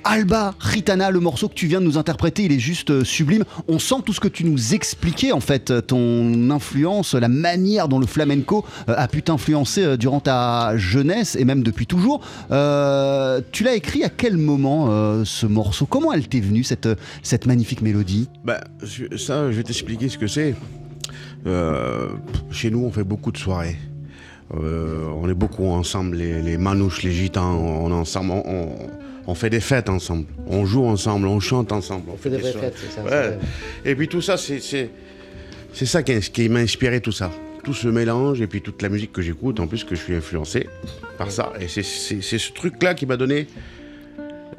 Alba 0.05 0.55
Ritana, 0.59 1.11
le 1.12 1.21
morceau 1.21 1.49
que 1.49 1.55
tu 1.55 1.68
viens 1.68 1.81
de 1.81 1.87
nous 1.87 1.97
interpréter, 1.97 2.42
il 2.45 2.53
est 2.53 2.59
juste 2.59 2.90
euh, 2.90 3.05
sublime. 3.05 3.45
On 3.68 3.79
sent 3.79 3.95
tout 4.05 4.12
ce 4.12 4.18
que 4.21 4.27
tu 4.29 4.45
nous 4.45 4.75
expliquais, 4.75 5.31
en 5.33 5.38
fait, 5.40 5.71
euh, 5.71 5.81
ton 5.81 6.51
influence, 6.51 7.14
la 7.14 7.29
manière 7.29 7.87
dont 7.88 8.01
le 8.01 8.07
flamenco 8.07 8.64
euh, 8.88 8.95
a 8.97 9.07
pu 9.09 9.23
t'influencer 9.23 9.85
euh, 9.85 9.97
durant 9.97 10.18
ta 10.21 10.77
jeunesse 10.77 11.37
et 11.37 11.45
même 11.45 11.62
depuis 11.62 11.87
toujours. 11.87 12.21
Euh, 12.51 13.40
tu 13.53 13.62
l'as 13.62 13.75
écrit 13.77 14.03
à 14.03 14.09
quel 14.11 14.37
moment 14.37 14.88
euh, 14.90 15.23
ce 15.25 15.47
morceau? 15.47 15.87
Comment 15.87 16.12
elle 16.12 16.27
t'est 16.29 16.40
venue, 16.40 16.64
cette, 16.64 16.88
cette 17.23 17.47
magnifique 17.47 17.81
mélodie? 17.81 18.29
Ben, 18.45 18.61
je- 18.83 19.16
ça, 19.16 19.51
je 19.53 19.57
vais 19.57 19.62
t'expliquer 19.62 20.09
ce 20.09 20.18
que 20.18 20.27
c'est. 20.27 20.57
Euh, 21.46 22.09
chez 22.50 22.70
nous, 22.70 22.85
on 22.85 22.90
fait 22.90 23.05
beaucoup 23.05 23.33
de 23.33 23.37
soirées. 23.38 23.76
Euh, 24.55 25.07
on 25.16 25.28
est 25.31 25.35
beaucoup 25.35 25.66
ensemble, 25.66 26.16
les, 26.16 26.42
les 26.42 26.59
manouches, 26.59 27.02
les 27.02 27.11
gitans, 27.12 27.55
on 27.57 27.88
est 27.90 27.94
ensemble, 27.94 28.33
on, 28.33 28.42
on- 28.46 28.76
on 29.24 29.37
fait 29.37 29.50
des 29.50 29.61
fêtes 29.61 29.88
ensemble, 29.88 30.24
on 30.48 30.64
joue 30.66 30.85
ensemble, 30.85 31.28
on 31.28 31.38
chante 31.38 31.70
ensemble. 31.70 32.07
On, 32.12 32.16
fait 32.16 32.28
des 32.28 32.38
vraies 32.38 32.52
fêtes, 32.52 32.74
c'est 32.76 32.90
ça, 32.92 33.05
Ouais. 33.05 33.38
Et 33.85 33.94
puis 33.94 34.09
tout 34.09 34.20
ça, 34.20 34.37
c'est 34.37 34.90
ça 35.87 36.02
qui, 36.02 36.18
qui 36.20 36.48
m'a 36.48 36.59
inspiré 36.59 37.00
tout 37.00 37.12
ça. 37.12 37.31
Tout 37.62 37.72
ce 37.72 37.87
mélange 37.87 38.40
et 38.40 38.48
puis 38.48 38.61
toute 38.61 38.83
la 38.83 38.88
musique 38.88 39.12
que 39.12 39.22
j'écoute, 39.22 39.61
en 39.61 39.68
plus 39.68 39.85
que 39.85 39.94
je 39.94 40.00
suis 40.02 40.16
influencé 40.16 40.68
par 41.18 41.31
ça. 41.31 41.52
Et 41.61 41.68
c'est 41.68 41.83
ce 41.85 42.52
truc-là 42.52 42.94
qui 42.94 43.07
m'a 43.07 43.16
donné 43.16 43.46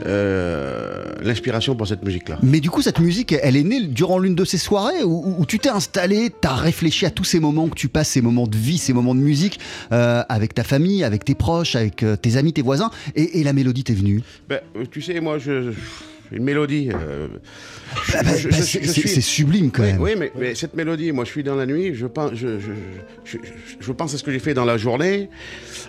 euh, 0.05 1.03
l'inspiration 1.21 1.75
pour 1.75 1.87
cette 1.87 2.03
musique-là. 2.03 2.37
Mais 2.43 2.59
du 2.59 2.69
coup, 2.69 2.81
cette 2.81 2.99
musique, 2.99 3.33
elle 3.41 3.55
est 3.55 3.63
née 3.63 3.81
durant 3.87 4.19
l'une 4.19 4.35
de 4.35 4.45
ces 4.45 4.57
soirées 4.57 5.03
où, 5.03 5.35
où 5.39 5.45
tu 5.45 5.59
t'es 5.59 5.69
installé, 5.69 6.31
t'as 6.41 6.55
réfléchi 6.55 7.05
à 7.05 7.09
tous 7.11 7.23
ces 7.23 7.39
moments 7.39 7.67
que 7.67 7.75
tu 7.75 7.87
passes, 7.87 8.09
ces 8.09 8.21
moments 8.21 8.47
de 8.47 8.57
vie, 8.57 8.77
ces 8.77 8.93
moments 8.93 9.15
de 9.15 9.19
musique, 9.21 9.59
euh, 9.91 10.23
avec 10.29 10.53
ta 10.53 10.63
famille, 10.63 11.03
avec 11.03 11.25
tes 11.25 11.35
proches, 11.35 11.75
avec 11.75 12.03
euh, 12.03 12.15
tes 12.15 12.37
amis, 12.37 12.53
tes 12.53 12.61
voisins, 12.61 12.91
et, 13.15 13.39
et 13.39 13.43
la 13.43 13.53
mélodie 13.53 13.83
t'est 13.83 13.93
venue? 13.93 14.21
Ben, 14.49 14.59
tu 14.91 15.01
sais, 15.01 15.19
moi, 15.19 15.37
je- 15.39 15.71
une 16.33 16.43
mélodie. 16.43 16.89
euh, 16.93 17.27
Bah, 17.27 17.33
bah, 18.13 18.21
bah, 18.23 18.31
c'est- 18.33 18.85
suis- 18.87 19.21
sublime 19.21 19.69
quand 19.71 19.83
même. 19.83 20.01
oui, 20.01 20.11
mais, 20.17 20.31
mais 20.37 20.55
cette 20.55 20.73
mélodie, 20.73 21.11
moi, 21.11 21.25
je 21.25 21.29
suis 21.29 21.43
dans 21.43 21.55
la 21.55 21.65
nuit, 21.65 21.93
je 21.93 22.07
pense, 22.07 22.31
je, 22.33 22.59
je, 22.59 22.71
je, 23.23 23.37
je- 23.37 23.75
je 23.79 23.91
pense 23.91 24.13
à 24.13 24.17
ce 24.17 24.23
que 24.23 24.31
j'ai 24.31 24.39
fait 24.39 24.53
dans 24.53 24.65
la 24.65 24.77
journée, 24.77 25.29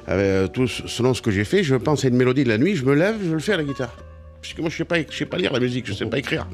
euh, 0.09 0.47
tout 0.49 0.69
selon 0.69 1.15
ce 1.15 1.23
que 1.23 1.31
j'ai 1.31 1.45
fait, 1.45 1.63
je 1.65 1.75
pense 1.77 2.05
à 2.05 2.09
une 2.09 2.17
mélodie 2.17 2.45
de 2.45 2.51
la 2.51 2.59
nuit, 2.59 2.77
je 2.77 2.85
me 2.85 2.95
lève, 2.95 3.17
je 3.27 3.33
le 3.33 3.39
fais 3.39 3.55
à 3.55 3.57
la 3.57 3.65
guitare. 3.65 3.97
Parce 4.45 4.53
que 4.53 4.61
moi, 4.61 4.69
je 4.69 4.77
sais 4.77 4.85
pas, 4.85 4.97
je 5.11 5.17
sais 5.17 5.25
pas 5.25 5.39
lire 5.39 5.55
la 5.55 5.59
musique, 5.59 5.87
je 5.87 5.95
sais 5.95 6.05
pas 6.05 6.19
écrire. 6.19 6.47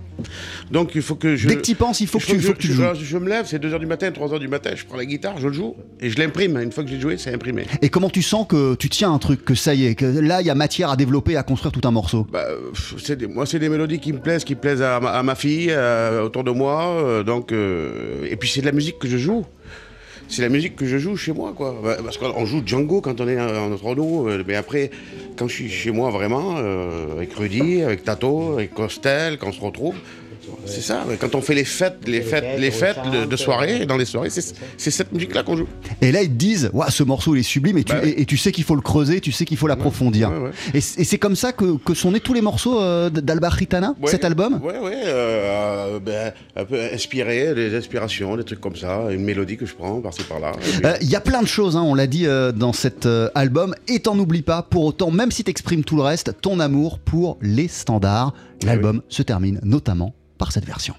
Donc, 0.70 0.92
il 0.94 1.02
faut 1.02 1.16
que 1.16 1.34
je. 1.34 1.48
Dès 1.48 1.56
que 1.56 1.60
t'y 1.62 1.74
penses, 1.74 2.00
il 2.00 2.06
faut 2.06 2.20
que 2.20 2.24
tu- 2.24 2.38
je, 2.40 2.46
faut 2.46 2.52
que 2.52 2.58
tu 2.58 2.68
je- 2.68 2.72
joues. 2.74 2.82
je- 2.94 3.04
je 3.04 3.18
me 3.18 3.28
lève, 3.28 3.46
c'est 3.46 3.58
2h 3.58 3.80
du 3.80 3.86
matin, 3.86 4.12
3h 4.12 4.38
du 4.38 4.46
matin, 4.46 4.70
je 4.76 4.84
prends 4.84 4.96
la 4.96 5.04
guitare, 5.04 5.40
je 5.40 5.48
le 5.48 5.52
joue, 5.52 5.74
et 6.00 6.08
je 6.08 6.16
l'imprime. 6.16 6.56
Une 6.60 6.70
fois 6.70 6.84
que 6.84 6.90
j'ai 6.90 7.00
joué, 7.00 7.18
c'est 7.18 7.34
imprimé. 7.34 7.64
Et 7.82 7.88
comment 7.88 8.08
tu 8.08 8.22
sens 8.22 8.46
que 8.48 8.76
tu 8.76 8.88
tiens 8.88 9.12
un 9.12 9.18
truc, 9.18 9.44
que 9.44 9.56
ça 9.56 9.74
y 9.74 9.86
est, 9.86 9.96
que 9.96 10.04
là, 10.04 10.40
il 10.40 10.46
y 10.46 10.50
a 10.50 10.54
matière 10.54 10.90
à 10.90 10.96
développer, 10.96 11.36
à 11.36 11.42
construire 11.42 11.72
tout 11.72 11.86
un 11.88 11.90
morceau? 11.90 12.28
Bah, 12.32 12.44
des- 13.16 13.26
moi, 13.26 13.44
c'est 13.44 13.58
des 13.58 13.68
mélodies 13.68 13.98
qui 13.98 14.12
me 14.12 14.20
plaisent, 14.20 14.44
qui 14.44 14.54
plaisent 14.54 14.82
à 14.82 15.00
ma, 15.00 15.10
à 15.10 15.22
ma 15.24 15.34
fille, 15.34 15.70
euh, 15.70 16.22
autour 16.22 16.44
de 16.44 16.52
moi. 16.52 16.70
euh, 17.04 17.24
donc, 17.24 17.50
euh, 17.50 18.24
et 18.30 18.36
puis, 18.36 18.48
c'est 18.48 18.60
de 18.60 18.66
la 18.66 18.72
musique 18.72 19.00
que 19.00 19.08
je 19.08 19.16
joue. 19.16 19.44
C'est 20.30 20.42
la 20.42 20.48
musique 20.48 20.76
que 20.76 20.86
je 20.86 20.96
joue 20.96 21.16
chez 21.16 21.32
moi, 21.32 21.52
quoi. 21.56 21.74
Bah, 21.82 21.96
Parce 22.04 22.16
qu'on 22.16 22.46
joue 22.46 22.62
Django 22.64 23.00
quand 23.00 23.20
on 23.20 23.26
est 23.28 23.40
en- 23.40 23.94
nous. 23.96 24.28
euh, 24.28 24.44
Mais 24.46 24.54
après, 24.54 24.90
quand 25.36 25.48
je 25.48 25.54
suis 25.54 25.68
chez 25.68 25.90
moi 25.90 26.10
vraiment, 26.10 26.54
euh, 26.58 27.12
avec 27.16 27.34
Rudy, 27.34 27.82
avec 27.82 28.04
Tato, 28.04 28.52
avec 28.52 28.72
Costel, 28.72 29.38
quand 29.38 29.48
on 29.48 29.52
se 29.52 29.60
retrouve, 29.60 29.96
c'est 30.66 30.80
ça. 30.80 31.04
ouais. 31.08 31.16
Quand 31.20 31.34
on 31.34 31.40
fait 31.40 31.54
les 31.54 31.64
fêtes, 31.64 31.98
les 32.06 32.20
fêtes, 32.22 32.58
les 32.58 32.70
fêtes 32.70 32.98
de, 33.28 33.36
soirée, 33.36 33.86
dans 33.86 33.96
les 33.96 34.04
soirées, 34.04 34.30
c'est 34.30 34.54
c'est 34.76 34.90
cette 34.90 35.12
musique-là 35.12 35.42
qu'on 35.42 35.56
joue. 35.56 35.66
Et 36.00 36.12
là, 36.12 36.22
ils 36.22 36.28
te 36.28 36.34
disent, 36.34 36.70
Ouah, 36.72 36.90
ce 36.90 37.02
morceau, 37.02 37.34
il 37.34 37.40
est 37.40 37.42
sublime, 37.42 37.78
et 37.78 37.84
tu, 37.84 37.92
Bah 37.92 38.00
oui. 38.02 38.10
et, 38.10 38.22
et 38.22 38.26
tu 38.26 38.36
sais 38.36 38.52
qu'il 38.52 38.64
faut 38.64 38.74
le 38.74 38.80
creuser, 38.80 39.20
tu 39.20 39.32
sais 39.32 39.44
qu'il 39.44 39.56
faut 39.56 39.66
l'approfondir. 39.66 40.30
ouais, 40.30 40.38
ouais. 40.38 40.50
Et, 40.74 40.80
c'est 40.80 41.18
comme 41.18 41.36
ça 41.36 41.52
que, 41.52 41.76
que 41.78 41.94
sont 41.94 42.12
nés 42.12 42.20
tous 42.20 42.34
les 42.34 42.40
morceaux 42.42 42.80
euh, 42.80 43.10
d'Alba 43.10 43.48
Ritana, 43.48 43.94
Ouais, 44.00 44.10
cet 44.10 44.24
album? 44.24 44.60
Ouais, 44.62 44.78
ouais, 44.78 44.92
euh, 45.06 45.96
euh, 45.96 46.00
ben, 46.00 46.32
un 46.56 46.64
peu 46.64 46.78
inspiré, 46.92 47.54
des 47.54 47.74
inspirations, 47.76 48.36
des 48.36 48.44
trucs 48.44 48.60
comme 48.60 48.76
ça, 48.76 49.06
une 49.10 49.22
mélodie 49.24 49.56
que 49.56 49.66
je 49.66 49.74
prends 49.74 50.00
par-ci 50.00 50.22
par-là. 50.24 50.52
Euh, 50.84 50.94
Il 51.00 51.10
y 51.10 51.16
a 51.16 51.20
plein 51.20 51.42
de 51.42 51.46
choses, 51.48 51.76
hein, 51.76 51.82
on 51.82 51.94
l'a 51.94 52.06
dit 52.06 52.26
euh, 52.26 52.52
dans 52.52 52.72
cet 52.72 53.06
euh, 53.06 53.28
album, 53.34 53.74
et 53.88 54.00
t'en 54.00 54.18
oublies 54.18 54.42
pas, 54.42 54.62
pour 54.62 54.84
autant, 54.84 55.10
même 55.10 55.30
si 55.30 55.44
t'exprimes 55.44 55.84
tout 55.84 55.96
le 55.96 56.02
reste, 56.02 56.34
ton 56.40 56.60
amour 56.60 56.98
pour 56.98 57.38
les 57.42 57.68
standards. 57.68 58.32
L'album 58.62 59.02
se 59.08 59.22
termine 59.22 59.58
notamment 59.62 60.14
par 60.40 60.52
cette 60.52 60.64
version. 60.64 60.96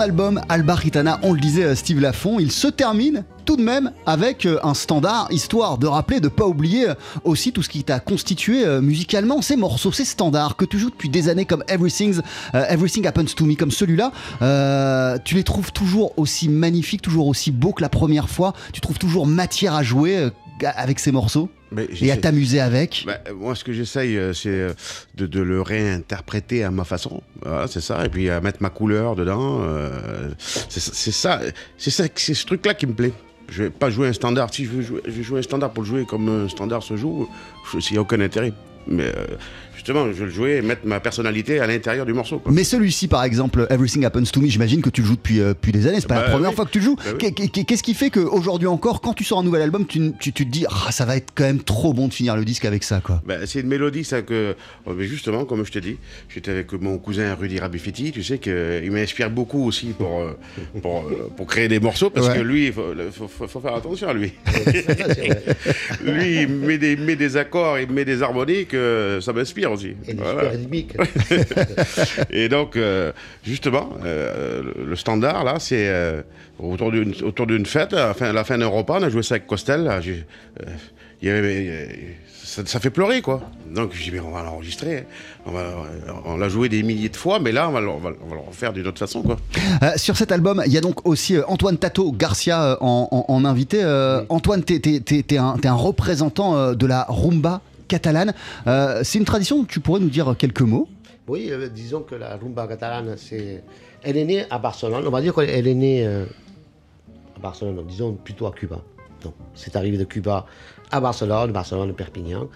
Album 0.00 0.40
Alba 0.48 0.74
Ritana, 0.74 1.18
on 1.22 1.32
le 1.32 1.40
disait 1.40 1.64
à 1.64 1.74
Steve 1.74 2.00
Lafont, 2.00 2.38
il 2.38 2.52
se 2.52 2.68
termine 2.68 3.24
tout 3.44 3.56
de 3.56 3.62
même 3.62 3.92
avec 4.04 4.44
euh, 4.44 4.58
un 4.62 4.74
standard, 4.74 5.28
histoire 5.30 5.78
de 5.78 5.86
rappeler, 5.86 6.20
de 6.20 6.28
pas 6.28 6.46
oublier 6.46 6.90
euh, 6.90 6.94
aussi 7.24 7.52
tout 7.52 7.62
ce 7.62 7.68
qui 7.68 7.82
t'a 7.82 7.98
constitué 7.98 8.66
euh, 8.66 8.82
musicalement, 8.82 9.40
ces 9.40 9.56
morceaux, 9.56 9.90
ces 9.90 10.04
standards 10.04 10.56
que 10.56 10.64
tu 10.66 10.78
joues 10.78 10.90
depuis 10.90 11.08
des 11.08 11.28
années 11.30 11.46
comme 11.46 11.64
Everything's, 11.68 12.20
euh, 12.54 12.64
Everything 12.68 13.06
Happens 13.06 13.34
to 13.34 13.46
Me, 13.46 13.54
comme 13.54 13.70
celui-là. 13.70 14.12
euh, 14.42 15.16
tu 15.24 15.34
les 15.34 15.44
trouves 15.44 15.72
toujours 15.72 16.12
aussi 16.18 16.48
magnifiques, 16.48 17.00
toujours 17.02 17.26
aussi 17.26 17.50
beaux 17.50 17.72
que 17.72 17.82
la 17.82 17.88
première 17.88 18.28
fois. 18.28 18.52
Tu 18.72 18.80
trouves 18.80 18.98
toujours 18.98 19.26
matière 19.26 19.74
à 19.74 19.82
jouer 19.82 20.18
euh, 20.18 20.30
avec 20.64 20.98
ces 20.98 21.12
morceaux 21.12 21.48
Mais 21.72 21.86
et 22.00 22.10
à 22.10 22.16
t'amuser 22.16 22.60
avec. 22.60 23.04
Bah, 23.06 23.18
moi, 23.34 23.54
ce 23.54 23.64
que 23.64 23.72
j'essaye, 23.72 24.16
euh, 24.16 24.32
c'est 24.32 24.48
euh, 24.48 24.72
de, 25.16 25.26
de 25.26 25.40
le 25.40 25.60
réinterpréter 25.62 26.64
à 26.64 26.70
ma 26.70 26.84
façon. 26.84 27.22
Voilà, 27.44 27.66
c'est 27.66 27.80
ça. 27.80 28.04
Et 28.04 28.08
puis 28.08 28.28
à 28.30 28.40
mettre 28.40 28.62
ma 28.62 28.70
couleur 28.70 29.14
dedans. 29.16 29.60
euh, 29.62 30.30
c'est 30.38 30.80
ça, 30.80 31.40
c'est 31.76 31.90
ça, 31.90 32.04
c'est 32.14 32.34
ce 32.34 32.46
truc-là 32.46 32.74
qui 32.74 32.86
me 32.86 32.92
plaît. 32.94 33.12
Je 33.50 33.62
vais 33.64 33.70
pas 33.70 33.88
jouer 33.90 34.08
un 34.08 34.12
standard. 34.12 34.52
Si 34.52 34.64
je 34.66 34.70
veux 34.70 34.82
jouer, 34.82 35.00
je 35.06 35.10
vais 35.10 35.22
jouer 35.22 35.38
un 35.38 35.42
standard 35.42 35.70
pour 35.72 35.82
le 35.82 35.88
jouer 35.88 36.04
comme 36.06 36.28
un 36.28 36.48
standard 36.48 36.82
se 36.82 36.96
joue, 36.96 37.28
je- 37.72 37.78
il 37.78 37.92
n'y 37.92 37.98
a 37.98 38.02
aucun 38.02 38.20
intérêt. 38.20 38.52
Mais 38.86 39.12
justement, 39.78 40.06
je 40.08 40.12
vais 40.12 40.24
le 40.24 40.30
jouer 40.30 40.56
et 40.56 40.62
mettre 40.62 40.82
ma 40.84 40.98
personnalité 40.98 41.60
à 41.60 41.66
l'intérieur 41.68 42.04
du 42.04 42.12
morceau. 42.12 42.40
quoi. 42.40 42.50
Mais 42.52 42.64
celui-ci, 42.64 43.06
par 43.06 43.22
exemple, 43.22 43.66
Everything 43.70 44.04
Happens 44.04 44.24
to 44.32 44.40
Me, 44.40 44.48
j'imagine 44.48 44.82
que 44.82 44.90
tu 44.90 45.02
le 45.02 45.06
joues 45.06 45.14
depuis, 45.16 45.40
euh, 45.40 45.50
depuis 45.50 45.70
des 45.72 45.86
années. 45.86 46.00
C'est 46.00 46.08
pas 46.08 46.16
la 46.16 46.22
Bah 46.22 46.30
première 46.30 46.50
oui. 46.50 46.56
fois 46.56 46.64
que 46.66 46.70
tu 46.70 46.78
le 46.80 46.84
joues. 46.84 46.96
Bah 46.96 47.12
oui. 47.22 47.48
Qu'est-ce 47.64 47.82
qui 47.84 47.94
fait 47.94 48.10
qu'aujourd'hui 48.10 48.66
encore, 48.66 49.00
quand 49.00 49.14
tu 49.14 49.22
sors 49.24 49.38
un 49.38 49.44
nouvel 49.44 49.62
album, 49.62 49.86
tu, 49.86 50.12
tu- 50.18 50.32
tu 50.32 50.44
te 50.46 50.50
dis, 50.50 50.66
ah, 50.68 50.90
ça 50.90 51.04
va 51.04 51.16
être 51.16 51.30
quand 51.34 51.44
même 51.44 51.62
trop 51.62 51.92
bon 51.94 52.08
de 52.08 52.12
finir 52.14 52.36
le 52.36 52.44
disque 52.44 52.64
avec 52.64 52.82
ça, 52.82 53.00
quoi. 53.00 53.22
Ben, 53.24 53.40
c'est 53.46 53.60
une 53.60 53.68
mélodie, 53.68 54.02
ça 54.04 54.22
que. 54.22 54.56
oh, 54.84 54.92
mais 54.96 55.04
justement, 55.06 55.44
comme 55.44 55.64
je 55.64 55.70
te 55.72 55.78
dis, 55.78 55.96
j'étais 56.28 56.50
avec 56.50 56.72
mon 56.72 56.98
cousin 56.98 57.34
Rudy 57.34 57.60
Rabifetti, 57.60 58.10
tu 58.12 58.24
sais 58.24 58.38
qu'il 58.38 58.90
m'inspire 58.90 59.30
beaucoup 59.30 59.64
aussi 59.64 59.94
pour, 59.96 60.20
euh, 60.20 60.32
pour, 60.82 61.04
euh, 61.06 61.30
pour 61.36 61.46
créer 61.46 61.68
des 61.68 61.78
morceaux, 61.80 62.10
parce 62.10 62.26
Ouais. 62.28 62.36
que 62.38 62.40
lui, 62.40 62.66
il 62.66 62.72
faut, 62.72 63.60
faire 63.60 63.74
attention 63.76 64.08
à 64.08 64.12
lui. 64.14 64.32
lui, 66.04 66.42
il 66.42 66.48
met 66.48 66.78
des, 66.78 66.96
met 66.96 67.16
des 67.16 67.36
accords, 67.36 67.78
il 67.78 67.90
met 67.90 68.04
des 68.04 68.22
harmoniques, 68.22 68.74
euh, 68.74 69.20
ça 69.20 69.32
m'inspire 69.32 69.67
aussi. 69.70 69.94
Et 70.06 70.14
du 70.14 70.22
Voilà. 70.22 70.52
super. 70.52 71.06
Et 72.30 72.48
donc, 72.48 72.76
euh, 72.76 73.12
justement, 73.44 73.90
euh, 74.04 74.62
le, 74.86 74.96
standard, 74.96 75.44
là, 75.44 75.56
c'est 75.58 75.88
euh, 75.88 76.22
autour 76.58 76.90
d'une 76.92 77.14
autour 77.22 77.46
d'une 77.46 77.66
fête, 77.66 77.92
à 77.92 78.08
la 78.08 78.14
fin, 78.14 78.32
la 78.32 78.44
fin 78.44 78.58
d'un 78.58 78.66
repas, 78.66 78.98
on 79.00 79.02
a 79.02 79.08
joué 79.10 79.22
ça 79.22 79.34
avec 79.36 79.46
Costel. 79.46 79.84
là, 79.84 80.00
j'ai- 80.00 80.24
il 81.22 81.28
y 81.28 81.30
avait- 81.30 82.16
ça, 82.44 82.62
ça 82.64 82.80
fait 82.80 82.90
pleurer, 82.90 83.20
quoi. 83.20 83.42
Donc, 83.74 83.90
j'ai 83.92 84.04
dit, 84.04 84.10
mais 84.12 84.20
on 84.20 84.30
va 84.30 84.42
l'enregistrer. 84.42 85.04
On, 85.44 85.50
va- 85.50 85.74
on 86.24 86.36
l'a 86.38 86.48
joué 86.48 86.68
des 86.70 86.82
milliers 86.82 87.08
de 87.10 87.16
fois, 87.16 87.38
mais 87.40 87.52
là, 87.52 87.68
on 87.68 87.72
va, 87.72 87.80
le- 87.80 87.88
on 87.88 87.98
va 87.98 88.10
le- 88.10 88.16
on 88.24 88.28
va 88.28 88.36
le 88.36 88.40
refaire 88.40 88.72
d'une 88.72 88.86
autre 88.86 88.98
façon, 88.98 89.22
quoi. 89.22 89.36
Euh, 89.82 89.90
sur 89.96 90.16
cet 90.16 90.32
album, 90.32 90.62
il 90.64 90.72
y 90.72 90.78
a 90.78 90.80
donc 90.80 91.06
aussi 91.06 91.36
euh, 91.36 91.42
Antoine 91.48 91.76
Tato 91.76 92.10
Garcia 92.12 92.62
euh, 92.62 92.76
en, 92.80 93.08
en- 93.10 93.24
en 93.32 93.44
invité. 93.44 93.80
Euh, 93.82 94.22
Antoine, 94.30 94.62
t'es 94.62 94.78
t'es 94.80 95.36
un, 95.38 95.54
représentant 95.74 96.72
de 96.72 96.86
la 96.86 97.04
rumba 97.08 97.60
catalane. 97.88 98.32
Euh, 98.66 99.00
c'est 99.02 99.18
une 99.18 99.24
tradition, 99.24 99.64
tu 99.64 99.80
pourrais 99.80 100.00
nous 100.00 100.10
dire 100.10 100.36
quelques 100.38 100.60
mots? 100.60 100.88
Oui, 101.26 101.48
euh, 101.50 101.68
disons 101.68 102.02
que 102.02 102.14
la 102.14 102.36
rumba 102.36 102.66
catalane, 102.66 103.16
c'est... 103.16 103.64
elle 104.02 104.16
est 104.16 104.24
née 104.24 104.44
à 104.50 104.58
Barcelone. 104.58 105.04
On 105.06 105.10
va 105.10 105.20
dire 105.20 105.34
qu'elle 105.34 105.66
est 105.66 105.74
née 105.74 106.06
euh, 106.06 106.24
à 107.36 107.40
Barcelone, 107.40 107.84
disons 107.88 108.12
plutôt 108.12 108.46
à 108.46 108.52
Cuba. 108.52 108.80
Donc, 109.22 109.34
c'est 109.54 109.74
arrivé 109.74 109.98
de 109.98 110.04
Cuba 110.04 110.46
à 110.90 111.00
Barcelone, 111.00 111.50
Barcelone, 111.50 111.92
Perpignan. 111.92 112.48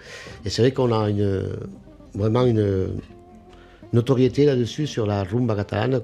Et 0.45 0.49
c'est 0.49 0.61
vrai 0.61 0.71
qu'on 0.71 0.91
a 0.93 1.09
une, 1.09 1.49
vraiment 2.15 2.45
une 2.45 2.87
notoriété 3.91 4.45
là-dessus 4.45 4.87
sur 4.87 5.05
la 5.05 5.23
rumba 5.23 5.55
catalane, 5.55 6.01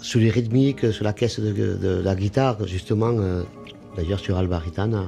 sur 0.00 0.20
les 0.20 0.30
rythmiques, 0.30 0.92
sur 0.92 1.04
la 1.04 1.12
caisse 1.12 1.38
de 1.38 2.02
la 2.04 2.14
guitare, 2.14 2.66
justement. 2.66 3.14
Euh, 3.98 4.02
D'ailleurs, 4.02 4.20
sur 4.20 4.36
Alba 4.36 4.58
Ritana. 4.58 5.04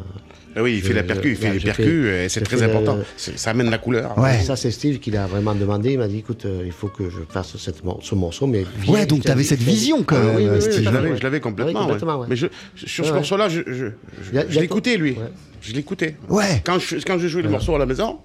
Ah 0.57 0.62
oui, 0.62 0.74
il 0.77 0.83
fait 0.83 0.88
Je- 0.88 0.92
la 0.94 1.03
percu, 1.03 1.31
il 1.31 1.37
fait 1.37 1.53
les 1.53 1.61
percus, 1.61 2.07
c'est 2.33 2.40
très 2.40 2.57
le- 2.57 2.62
important. 2.64 2.98
Ça 3.16 3.51
amène 3.51 3.70
la 3.70 3.79
couleur. 3.79 4.16
Ouais. 4.18 4.40
Ça, 4.40 4.57
c'est 4.57 4.70
Steve 4.70 4.98
qui 4.98 5.11
l'a 5.11 5.27
vraiment 5.27 5.55
demandé. 5.55 5.92
Il 5.92 5.98
m'a 5.98 6.09
dit 6.09 6.18
écoute, 6.18 6.46
euh, 6.46 6.62
il 6.64 6.72
faut 6.72 6.88
que 6.88 7.05
je 7.11 7.18
fasse 7.29 7.57
cette 7.59 7.83
ce 8.03 8.14
morceau. 8.14 8.46
Mais 8.46 8.64
viens, 8.81 8.94
Ouais, 8.94 9.07
donc 9.07 9.22
t'avais 9.22 9.42
dit- 9.42 9.48
cette 9.48 9.61
vision, 9.62 10.03
quand 10.03 10.16
Ah, 10.16 10.20
oui, 10.37 10.44
même, 10.44 10.53
oui, 10.55 10.57
oui, 10.57 10.62
Steve. 10.62 10.77
tout 10.77 10.83
Je 10.85 10.90
l'avais, 10.90 11.11
ouais. 11.11 11.16
je 11.18 11.22
l'avais 11.22 11.40
complètement. 11.40 11.72
Oui, 11.72 11.79
ouais. 11.87 11.92
complètement, 11.92 12.20
ouais. 12.20 12.27
Mais 12.31 12.37
je, 12.37 12.46
sur 12.74 13.05
ce 13.07 13.12
morceau-là, 13.12 13.48
je, 13.48 13.61
je, 13.66 13.87
je, 14.33 14.59
l'écoutais, 14.61 14.96
lui. 14.96 15.12
Ouais. 15.12 15.18
Je 15.61 15.72
l'écoutais. 15.74 16.16
Ouais. 16.29 16.62
Quand 16.64 16.79
je, 16.79 16.96
quand 17.07 17.18
je 17.18 17.29
jouais 17.29 17.42
le 17.42 17.51
morceau 17.51 17.74
à 17.74 17.79
la 17.79 17.87
maison, 17.87 18.18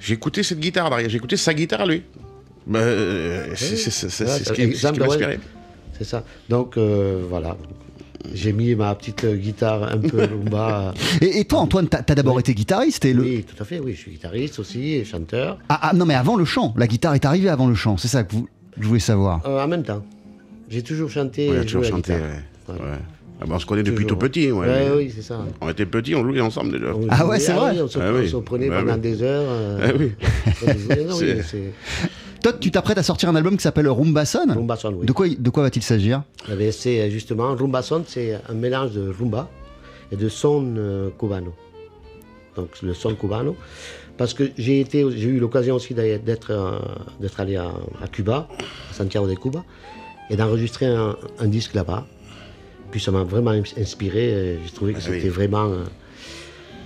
j'écoutais 0.00 0.42
cette 0.42 0.60
guitare 0.60 0.90
derrière. 0.90 1.08
J'écoutais 1.08 1.36
sa 1.36 1.54
guitare 1.54 1.82
à 1.82 1.86
lui. 1.86 2.02
Ben, 2.66 2.78
euh, 2.78 3.46
c'est 3.56 3.76
c'est- 3.76 3.90
ce 4.08 4.52
qui, 4.52 4.66
m'inspirait. 5.00 5.40
C'est 5.98 6.04
ça. 6.04 6.24
Donc, 6.48 6.76
euh, 6.76 7.22
voilà. 7.28 7.56
J'ai 8.32 8.52
mis 8.52 8.74
ma 8.74 8.94
petite 8.94 9.24
euh, 9.24 9.34
guitare 9.36 9.82
un 9.92 9.98
peu 9.98 10.18
rumba. 10.20 10.94
Et, 11.20 11.40
et 11.40 11.44
toi, 11.44 11.58
Antoine, 11.60 11.88
t'as 11.88 12.02
as, 12.08 12.14
d'abord 12.14 12.38
été 12.38 12.54
guitariste 12.54 13.04
et 13.04 13.12
le. 13.12 13.22
Oui, 13.22 13.44
tout 13.44 13.60
à 13.60 13.66
fait. 13.66 13.80
Oui, 13.80 13.94
je 13.94 13.98
suis 13.98 14.12
guitariste 14.12 14.58
aussi 14.60 14.94
et 14.94 15.04
chanteur. 15.04 15.58
Ah, 15.68 15.78
ah, 15.82 15.92
non, 15.92 16.06
mais 16.06 16.14
avant 16.14 16.36
le 16.36 16.44
chant. 16.44 16.72
La 16.76 16.86
guitare 16.86 17.14
est 17.14 17.24
arrivée 17.24 17.48
avant 17.48 17.66
le 17.66 17.74
chant. 17.74 17.96
C'est 17.96 18.08
ça 18.08 18.22
que 18.22 18.32
vous, 18.32 18.48
je 18.78 18.86
voulais 18.86 19.00
savoir. 19.00 19.40
Euh, 19.46 19.62
en 19.62 19.66
même 19.68 19.82
temps. 19.82 20.04
J'ai 20.68 20.82
toujours 20.82 21.10
chanté. 21.10 21.46
Et 21.46 21.56
a 21.58 21.62
toujours 21.64 21.84
chanté. 21.84 22.12
ouais. 22.12 22.76
Ah 23.40 23.44
ben, 23.44 23.56
on 23.56 23.58
se 23.58 23.66
connaît 23.66 23.82
depuis 23.82 24.04
Toujours, 24.04 24.20
tout 24.20 24.26
petit. 24.28 24.52
Ouais, 24.52 24.68
Ouais, 24.68 24.90
oui, 24.96 25.12
c'est 25.12 25.22
ça. 25.22 25.44
On 25.60 25.68
était 25.68 25.84
petits, 25.84 26.14
on 26.14 26.22
jouait 26.24 26.40
ensemble 26.40 26.70
déjà. 26.78 26.92
Ah 27.10 27.26
ouais, 27.26 27.40
c'est 27.40 27.52
vrai 27.52 27.72
oui, 27.74 27.80
on 27.82 27.88
se, 27.88 27.98
Ah 27.98 28.12
on 28.14 28.18
oui. 28.20 28.28
se 28.30 28.36
prenait 28.36 28.68
Bah 28.68 28.76
pendant 28.82 28.94
oui. 28.94 29.00
des 29.00 29.20
heures. 29.24 29.42
euh, 29.48 29.88
Ah 29.90 29.92
oui. 29.98 30.12
Non, 31.08 31.16
oui, 31.20 31.34
C'est- 31.50 31.72
Toi, 32.42 32.52
tu 32.54 32.70
t'apprêtes 32.72 32.98
à 32.98 33.02
sortir 33.04 33.28
un 33.28 33.36
album 33.36 33.56
qui 33.56 33.62
s'appelle 33.62 33.88
Rumba 33.88 34.24
Son. 34.24 34.46
Rumba 34.48 34.76
Son, 34.76 34.92
oui. 34.94 35.06
De 35.06 35.12
quoi, 35.12 35.28
de 35.28 35.50
quoi 35.50 35.62
va-t-il 35.62 35.82
s'agir? 35.82 36.22
Eh 36.50 36.56
bien, 36.56 36.72
c'est 36.72 37.00
euh, 37.00 37.08
justement, 37.10 37.54
rumba 37.54 37.82
son, 37.82 38.02
c'est 38.06 38.36
un 38.48 38.54
mélange 38.54 38.92
de 38.92 39.08
rumba 39.16 39.48
et 40.10 40.16
de 40.16 40.28
son 40.28 40.74
euh, 40.76 41.10
cubano. 41.18 41.52
Donc 42.56 42.68
le 42.82 42.94
son 42.94 43.14
cubano. 43.14 43.56
Parce 44.18 44.34
que 44.34 44.50
j'ai 44.58 44.80
été, 44.80 45.04
j'ai 45.10 45.28
eu 45.28 45.38
l'occasion 45.38 45.76
aussi 45.76 45.94
d'être, 45.94 46.50
euh, 46.50 46.78
d'être 47.20 47.38
allé 47.40 47.56
à, 47.56 47.72
à 48.02 48.08
Cuba, 48.08 48.48
à 48.90 48.94
Santiago 48.94 49.26
de 49.28 49.34
Cuba, 49.34 49.64
et 50.28 50.36
d'enregistrer 50.36 50.86
un, 50.86 51.16
un 51.38 51.46
disque 51.46 51.74
là-bas. 51.74 52.04
Puis 52.90 53.00
ça 53.00 53.10
m'a 53.12 53.22
vraiment 53.24 53.52
ins- 53.52 53.62
inspiré. 53.80 54.58
J'ai 54.64 54.70
trouvé 54.72 54.92
que 54.94 54.98
Ah 55.00 55.06
oui. 55.08 55.16
c'était 55.16 55.28
vraiment. 55.30 55.66
euh, 55.70 55.84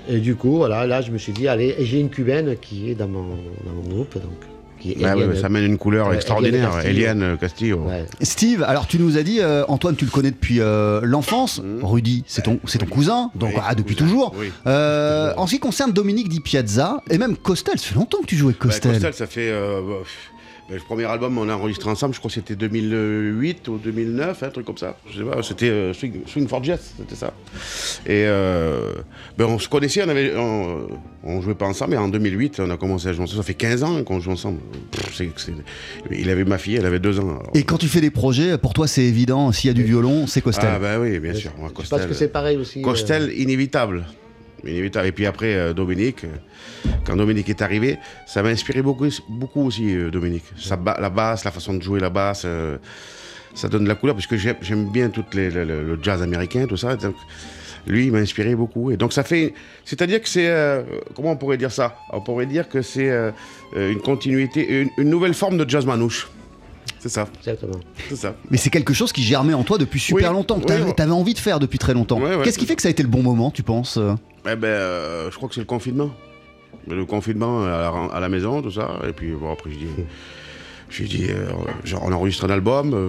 et 0.09 0.19
du 0.21 0.37
coup, 0.37 0.57
voilà, 0.59 0.87
là, 0.87 1.01
je 1.01 1.11
me 1.11 1.19
suis 1.19 1.33
dit, 1.33 1.49
allez, 1.49 1.75
j'ai 1.81 1.99
une 1.99 2.11
cubaine 2.11 2.57
qui 2.59 2.90
est 2.90 2.95
dans 2.95 3.09
mon, 3.09 3.25
dans 3.64 3.73
mon 3.75 3.88
groupe, 3.88 4.14
donc. 4.14 4.38
Ah 5.05 5.16
ouais, 5.16 5.22
Eliane- 5.25 5.37
ça 5.40 5.46
amène 5.46 5.64
une 5.64 5.79
couleur 5.79 6.09
Ouais, 6.09 6.16
extraordinaire. 6.16 6.70
Eliane 6.85 6.85
Castillo. 6.85 6.96
Eliane 7.18 7.38
Castillo. 7.38 7.79
Ouais. 7.87 8.07
Steve, 8.22 8.62
alors 8.62 8.87
tu 8.87 8.99
nous 8.99 9.16
as 9.16 9.22
dit, 9.22 9.38
euh, 9.40 9.64
Antoine, 9.68 9.96
tu 9.96 10.05
le 10.05 10.11
connais 10.11 10.31
depuis 10.31 10.61
euh, 10.61 11.01
l'enfance. 11.03 11.61
Rudy, 11.83 12.25
c'est 12.27 12.42
ton, 12.42 12.61
c'est 12.66 12.79
ton 12.79 12.87
cousin, 12.87 13.31
donc 13.35 13.51
Oui, 13.55 13.61
ah, 13.66 13.75
depuis 13.75 13.94
cousin, 13.96 14.07
toujours. 14.09 14.35
oui. 14.38 14.53
Euh, 14.66 15.33
en 15.37 15.46
ce 15.46 15.53
qui 15.55 15.61
concerne 15.61 15.92
Dominique 15.92 16.29
Di 16.29 16.40
Piazza 16.40 17.03
et 17.11 17.18
même 17.18 17.37
Costel, 17.37 17.79
ça 17.79 17.87
fait 17.88 17.94
longtemps 17.94 18.18
que 18.20 18.27
tu 18.27 18.37
avec 18.37 18.59
Bah, 18.59 18.66
Costel. 18.68 18.92
Costel, 18.92 19.14
ça 19.14 19.27
fait. 19.27 19.51
euh, 19.51 19.81
bah, 19.81 19.94
bah, 20.01 20.05
le 20.68 20.79
premier 20.81 21.05
album, 21.05 21.38
on 21.38 21.48
a 21.48 21.55
enregistré 21.55 21.88
ensemble, 21.88 22.14
je 22.14 22.18
crois 22.18 22.29
que 22.29 22.35
c'était 22.35 22.57
2008 22.57 23.68
ou 23.68 23.79
2009, 23.79 24.42
un 24.42 24.48
truc 24.50 24.66
comme 24.66 24.76
ça. 24.79 24.96
Je 25.11 25.18
sais 25.18 25.24
pas, 25.24 25.42
c'était 25.42 25.70
euh, 25.70 25.92
Swing, 25.94 26.22
Swing 26.26 26.48
for 26.48 26.62
Jets, 26.64 26.81
c'était 26.98 27.14
ça. 27.14 27.33
Et 28.05 28.24
euh, 28.26 28.92
ben, 29.38 29.44
on 29.46 29.59
se 29.59 29.68
connaissait, 29.68 30.02
on, 30.05 30.09
avait, 30.09 30.35
on, 30.37 30.88
on 31.22 31.40
jouait 31.40 31.55
pas 31.55 31.66
ensemble, 31.66 31.92
mais 31.92 31.96
en 31.96 32.09
2008, 32.09 32.61
on 32.61 32.70
a 32.70 32.76
commencé 32.76 33.09
à 33.09 33.12
jouer 33.12 33.22
ensemble. 33.24 33.38
Ça 33.42 33.46
fait 33.46 33.55
15 33.55 33.83
ans 33.85 34.02
qu'on 34.05 34.18
joue 34.20 34.33
ensemble. 34.33 34.59
Pff, 34.90 35.14
c'est- 35.14 35.31
c'est- 35.37 35.52
il 36.11 36.29
avait 36.31 36.44
ma 36.44 36.59
fille, 36.59 36.76
elle 36.76 36.87
avait 36.87 36.98
deux 37.00 37.20
ans. 37.20 37.29
alors. 37.29 37.50
Et 37.55 37.62
quand 37.62 37.79
tu 37.79 37.87
fais 37.88 38.00
des 38.00 38.11
projets, 38.11 38.59
pour 38.59 38.72
toi 38.74 38.87
c'est 38.88 39.05
évident, 39.05 39.52
s'il 39.52 39.68
y 39.68 39.70
a 39.70 39.74
du 39.74 39.85
violon, 39.85 40.26
c'est 40.26 40.40
Costel. 40.40 40.68
Ah, 40.72 40.79
bah 40.79 40.98
oui, 41.00 41.18
bien 41.20 41.35
sûr. 41.35 41.52
Moi, 41.59 41.68
Je 41.70 41.74
Costel, 41.74 41.98
pense 42.00 42.09
que 42.09 42.14
c'est 42.14 42.29
pareil 42.29 42.57
aussi. 42.57 42.81
euh, 42.81 42.83
Costel, 42.83 43.33
inévitable. 43.37 43.46
Inévitable. 43.46 44.05
Et 44.64 45.12
puis 45.12 45.27
après, 45.27 45.55
euh, 45.55 45.73
Dominique, 45.73 46.25
euh, 46.25 46.88
quand 47.05 47.16
Dominique 47.16 47.49
est 47.49 47.62
arrivé, 47.62 47.99
ça 48.27 48.42
m'a 48.42 48.49
inspiré 48.49 48.83
beaucoup, 48.83 49.07
beaucoup 49.29 49.66
aussi, 49.66 49.95
euh, 49.95 50.11
Dominique. 50.11 50.45
Sa 50.57 50.79
la 50.99 51.11
basse, 51.11 51.45
la 51.45 51.51
façon 51.51 51.75
de 51.75 51.83
jouer 51.83 52.01
la 52.01 52.11
basse, 52.11 52.47
ça 53.55 53.69
donne 53.69 53.85
de 53.85 53.88
la 53.88 53.95
couleur, 53.95 54.14
parce 54.14 54.27
que 54.27 54.37
j'aime 54.37 54.90
bien 54.90 55.09
tout 55.11 55.25
le, 55.35 55.99
jazz 56.03 56.23
américain, 56.23 56.66
tout 56.66 56.77
ça. 56.77 56.97
Lui, 57.87 58.07
il 58.07 58.12
m'a 58.12 58.19
inspiré 58.19 58.55
beaucoup. 58.57 58.90
Et 58.90 58.97
donc, 58.97 59.12
ça 59.12 59.23
fait. 59.23 59.55
C'est-à-dire 59.85 60.21
que 60.21 60.29
c'est. 60.29 60.85
comment 61.14 61.31
on 61.31 61.37
pourrait 61.37 61.57
dire 61.57 61.71
ça? 61.71 61.97
On 62.12 62.21
pourrait 62.21 62.47
dire 62.47 62.69
que 62.69 62.83
c'est 62.83 63.11
une 63.77 64.01
continuité, 64.01 64.88
une 64.99 65.09
nouvelle 65.09 65.35
forme 65.35 65.57
de 65.57 65.69
jazz 65.69 65.87
manouche. 65.87 66.29
C'est 67.09 67.14
ça, 67.14 67.29
Exactement. 67.38 67.79
c'est 68.09 68.16
ça. 68.16 68.35
Mais 68.51 68.57
c'est 68.57 68.71
quelque 68.71 68.92
chose 68.95 69.12
qui 69.12 69.23
germait 69.23 69.55
en 69.55 69.62
toi 69.62 69.79
depuis 69.79 70.01
super 70.01 70.31
Oui, 70.31 70.37
longtemps, 70.37 70.57
que 70.57 70.61
oui, 70.61 70.66
t'avais 70.66 70.85
ouais. 70.85 70.92
t'avais 70.95 71.12
envie 71.12 71.35
de 71.35 71.38
faire 71.38 71.61
depuis 71.61 71.79
très 71.79 71.95
longtemps. 71.95 72.19
Ouais, 72.21 72.35
ouais, 72.37 72.45
Qu'est-ce 72.45 72.59
qui 72.59 72.66
fait 72.66 72.75
que 72.77 72.83
ça 72.83 72.88
a 72.88 72.90
été 72.90 73.03
le 73.03 73.09
bon 73.09 73.23
moment, 73.23 73.51
tu 73.51 73.62
penses 73.62 73.97
euh 73.97 74.14
Eh 74.51 74.57
ben, 74.57 74.66
euh, 74.69 75.31
je 75.31 75.37
crois 75.37 75.49
que 75.49 75.55
c'est 75.55 75.61
le 75.61 75.66
confinement. 75.66 76.11
Le 76.88 77.05
confinement 77.05 77.62
à 77.64 77.69
la, 77.69 77.88
à 78.14 78.21
la 78.21 78.29
maison, 78.29 78.61
tout 78.62 78.71
ça. 78.71 79.01
Et 79.09 79.12
puis, 79.12 79.33
bon, 79.33 79.53
après, 79.53 79.71
je 79.71 79.77
dis, 79.77 79.87
j'ai 80.90 81.05
dit, 81.05 81.27
euh, 81.31 81.49
genre, 81.85 82.03
on 82.05 82.12
enregistre 82.12 82.45
un 82.45 82.51
album. 82.51 82.95
euh, 82.95 83.09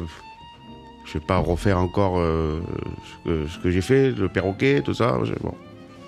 je 1.06 1.14
vais 1.14 1.26
pas 1.26 1.38
refaire 1.38 1.80
encore 1.80 2.20
euh, 2.20 2.60
ce 3.26 3.30
que, 3.30 3.48
ce 3.48 3.60
que 3.60 3.72
j'ai 3.72 3.82
fait, 3.82 4.12
le 4.12 4.28
perroquet, 4.30 4.82
tout 4.84 4.94
ça. 4.94 5.18
je- 5.24 5.34
bon. 5.42 5.54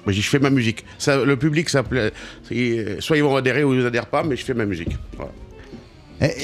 Mais 0.06 0.13
j'ai 0.13 0.19
dit, 0.19 0.23
je 0.25 0.30
fais 0.30 0.39
ma 0.39 0.49
musique. 0.49 0.84
Ça, 0.97 1.17
le 1.23 1.38
public, 1.38 1.69
ça 1.69 1.84
plaît. 1.84 2.12
Soit 2.99 3.17
ils 3.17 3.23
vont 3.23 3.36
adhérer 3.36 3.63
ou 3.63 3.73
ils 3.73 3.86
adhèrent 3.86 4.08
pas, 4.08 4.23
mais 4.23 4.36
je 4.36 4.43
fais 4.45 4.54
ma 4.54 4.65
musique. 4.65 4.97
Voilà. 5.15 5.32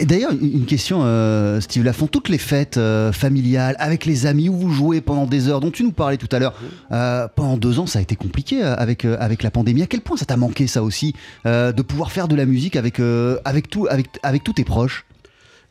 D'ailleurs, 0.03 0.31
une 0.31 0.65
question, 0.65 1.01
euh, 1.03 1.59
Steve 1.59 1.83
Lafont, 1.83 2.07
toutes 2.07 2.29
les 2.29 2.37
fêtes 2.37 2.77
euh, 2.77 3.11
familiales, 3.11 3.75
avec 3.79 4.05
les 4.05 4.25
amis, 4.25 4.47
où 4.47 4.53
vous 4.53 4.71
jouez 4.71 5.01
pendant 5.01 5.25
des 5.25 5.49
heures, 5.49 5.59
dont 5.59 5.71
tu 5.71 5.83
nous 5.83 5.91
parlais 5.91 6.17
tout 6.17 6.33
à 6.33 6.39
l'heure, 6.39 6.53
euh, 6.91 7.27
pendant 7.35 7.57
deux 7.57 7.79
ans, 7.79 7.85
ça 7.85 7.99
a 7.99 8.01
été 8.01 8.15
compliqué 8.15 8.61
avec, 8.61 9.03
avec 9.03 9.43
la 9.43 9.51
pandémie. 9.51 9.83
À 9.83 9.87
quel 9.87 10.01
point 10.01 10.15
ça 10.15 10.25
t'a 10.25 10.37
manqué, 10.37 10.67
ça 10.67 10.81
aussi, 10.81 11.13
de 11.45 11.81
pouvoir 11.81 12.11
faire 12.11 12.27
de 12.27 12.35
la 12.35 12.45
musique 12.45 12.75
avec, 12.75 12.99
avec, 13.43 13.69
tout, 13.69 13.87
avec, 13.89 14.07
avec 14.23 14.43
tous 14.43 14.53
tes 14.53 14.63
proches? 14.63 15.05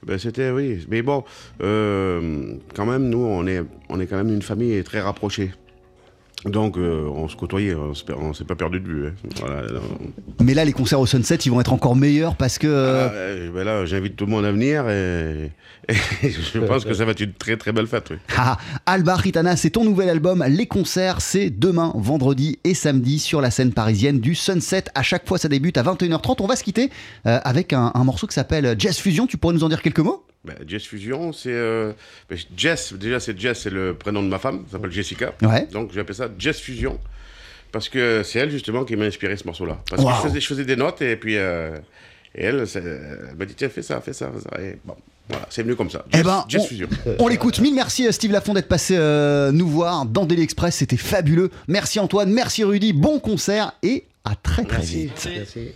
Ben, 0.06 0.18
C'était, 0.18 0.50
oui. 0.50 0.84
Mais 0.90 1.02
bon, 1.02 1.24
quand 1.58 2.86
même, 2.86 3.08
nous, 3.08 3.24
on 3.24 3.46
est, 3.46 3.62
on 3.88 4.00
est 4.00 4.06
quand 4.06 4.16
même 4.16 4.32
une 4.32 4.42
famille 4.42 4.82
très 4.84 5.00
rapprochée. 5.00 5.52
Donc 6.44 6.76
euh, 6.76 7.08
on 7.08 7.28
se 7.28 7.36
côtoyait, 7.36 7.74
on 7.74 8.34
s'est 8.34 8.44
pas 8.44 8.54
perdu 8.54 8.80
de 8.80 8.86
vue. 8.86 9.06
Hein. 9.06 9.64
Mais 10.42 10.52
là, 10.52 10.64
les 10.64 10.72
concerts 10.72 11.00
au 11.00 11.06
Sunset, 11.06 11.36
ils 11.36 11.50
vont 11.50 11.60
être 11.60 11.72
encore 11.72 11.96
meilleurs 11.96 12.36
parce 12.36 12.58
que. 12.58 12.66
Euh, 12.66 13.48
ah, 13.48 13.52
ben 13.54 13.64
là, 13.64 13.86
j'invite 13.86 14.16
tout 14.16 14.26
le 14.26 14.30
monde 14.30 14.44
à 14.44 14.52
venir 14.52 14.88
et, 14.88 15.50
je 15.88 16.58
pense 16.60 16.84
que 16.84 16.94
ça 16.94 17.04
va 17.04 17.12
être 17.12 17.20
une 17.20 17.32
très 17.32 17.56
très 17.56 17.72
belle 17.72 17.86
fête. 17.86 18.10
Oui. 18.10 18.16
Ah, 18.36 18.58
Alba 18.84 19.14
Ritana, 19.16 19.56
c'est 19.56 19.70
ton 19.70 19.84
nouvel 19.84 20.10
album. 20.10 20.44
Les 20.46 20.66
concerts, 20.66 21.20
c'est 21.20 21.50
demain, 21.50 21.92
vendredi 21.94 22.58
et 22.64 22.74
samedi 22.74 23.18
sur 23.18 23.40
la 23.40 23.50
scène 23.50 23.72
parisienne 23.72 24.20
du 24.20 24.34
Sunset. 24.34 24.84
À 24.94 25.02
chaque 25.02 25.26
fois, 25.26 25.38
ça 25.38 25.48
débute 25.48 25.78
à 25.78 25.82
21h30. 25.82 26.36
On 26.40 26.46
va 26.46 26.56
se 26.56 26.64
quitter 26.64 26.90
euh, 27.26 27.38
avec 27.44 27.72
un, 27.72 27.90
un 27.94 28.04
morceau 28.04 28.26
qui 28.26 28.34
s'appelle 28.34 28.74
Jazz 28.78 28.98
Fusion. 28.98 29.26
Tu 29.26 29.38
pourrais 29.38 29.54
nous 29.54 29.64
en 29.64 29.68
dire 29.68 29.80
quelques 29.80 30.00
mots? 30.00 30.24
Ben, 30.44 30.56
Jess 30.66 30.84
Fusion, 30.84 31.32
c'est. 31.32 31.52
Euh, 31.52 31.92
ben, 32.28 32.38
Jess, 32.56 32.92
déjà, 32.92 33.18
c'est 33.18 33.38
Jess, 33.38 33.62
c'est 33.62 33.70
le 33.70 33.94
prénom 33.94 34.22
de 34.22 34.28
ma 34.28 34.38
femme, 34.38 34.64
s'appelle 34.70 34.92
Jessica. 34.92 35.32
Donc, 35.72 35.92
j'ai 35.92 36.00
appelé 36.00 36.14
ça 36.14 36.28
Jess 36.38 36.60
Fusion. 36.60 36.98
Parce 37.72 37.88
que 37.88 38.22
c'est 38.22 38.38
elle, 38.38 38.50
justement, 38.50 38.84
qui 38.84 38.94
m'a 38.94 39.06
inspiré 39.06 39.36
ce 39.36 39.44
morceau-là. 39.44 39.80
Parce 39.90 40.02
que 40.32 40.38
je 40.38 40.46
faisais, 40.46 40.64
des 40.64 40.76
notes 40.76 41.02
et 41.02 41.16
puis. 41.16 41.36
Euh, 41.36 41.76
et 42.36 42.44
elle, 42.44 42.66
elle 42.74 43.36
m'a 43.36 43.44
dit 43.44 43.54
tiens, 43.54 43.68
fais 43.68 43.82
ça, 43.82 44.00
fais 44.00 44.12
ça, 44.12 44.30
fais 44.34 44.40
ça. 44.40 44.60
Et 44.60 44.76
bon, 44.84 44.96
voilà, 45.28 45.46
c'est 45.50 45.62
venu 45.62 45.76
comme 45.76 45.90
ça. 45.90 46.04
Eh 46.12 46.22
ben, 46.22 46.44
Jess, 46.48 46.66
Fusion. 46.66 46.88
On 47.18 47.28
l'écoute. 47.28 47.60
Mille 47.60 47.74
merci, 47.74 48.06
euh, 48.06 48.12
Steve 48.12 48.32
Lafont, 48.32 48.54
d'être 48.54 48.68
passé 48.68 48.96
nous 49.52 49.68
voir 49.68 50.04
dans 50.04 50.26
Daily 50.26 50.42
Express. 50.42 50.76
C'était 50.76 50.96
fabuleux. 50.96 51.50
Merci, 51.68 51.98
Antoine. 52.00 52.30
Merci, 52.30 52.64
Rudy. 52.64 52.92
Bon 52.92 53.18
concert 53.18 53.72
et 53.82 54.04
à 54.24 54.34
très, 54.36 54.64
très 54.64 54.82
vite. 54.82 55.26
Merci. 55.26 55.72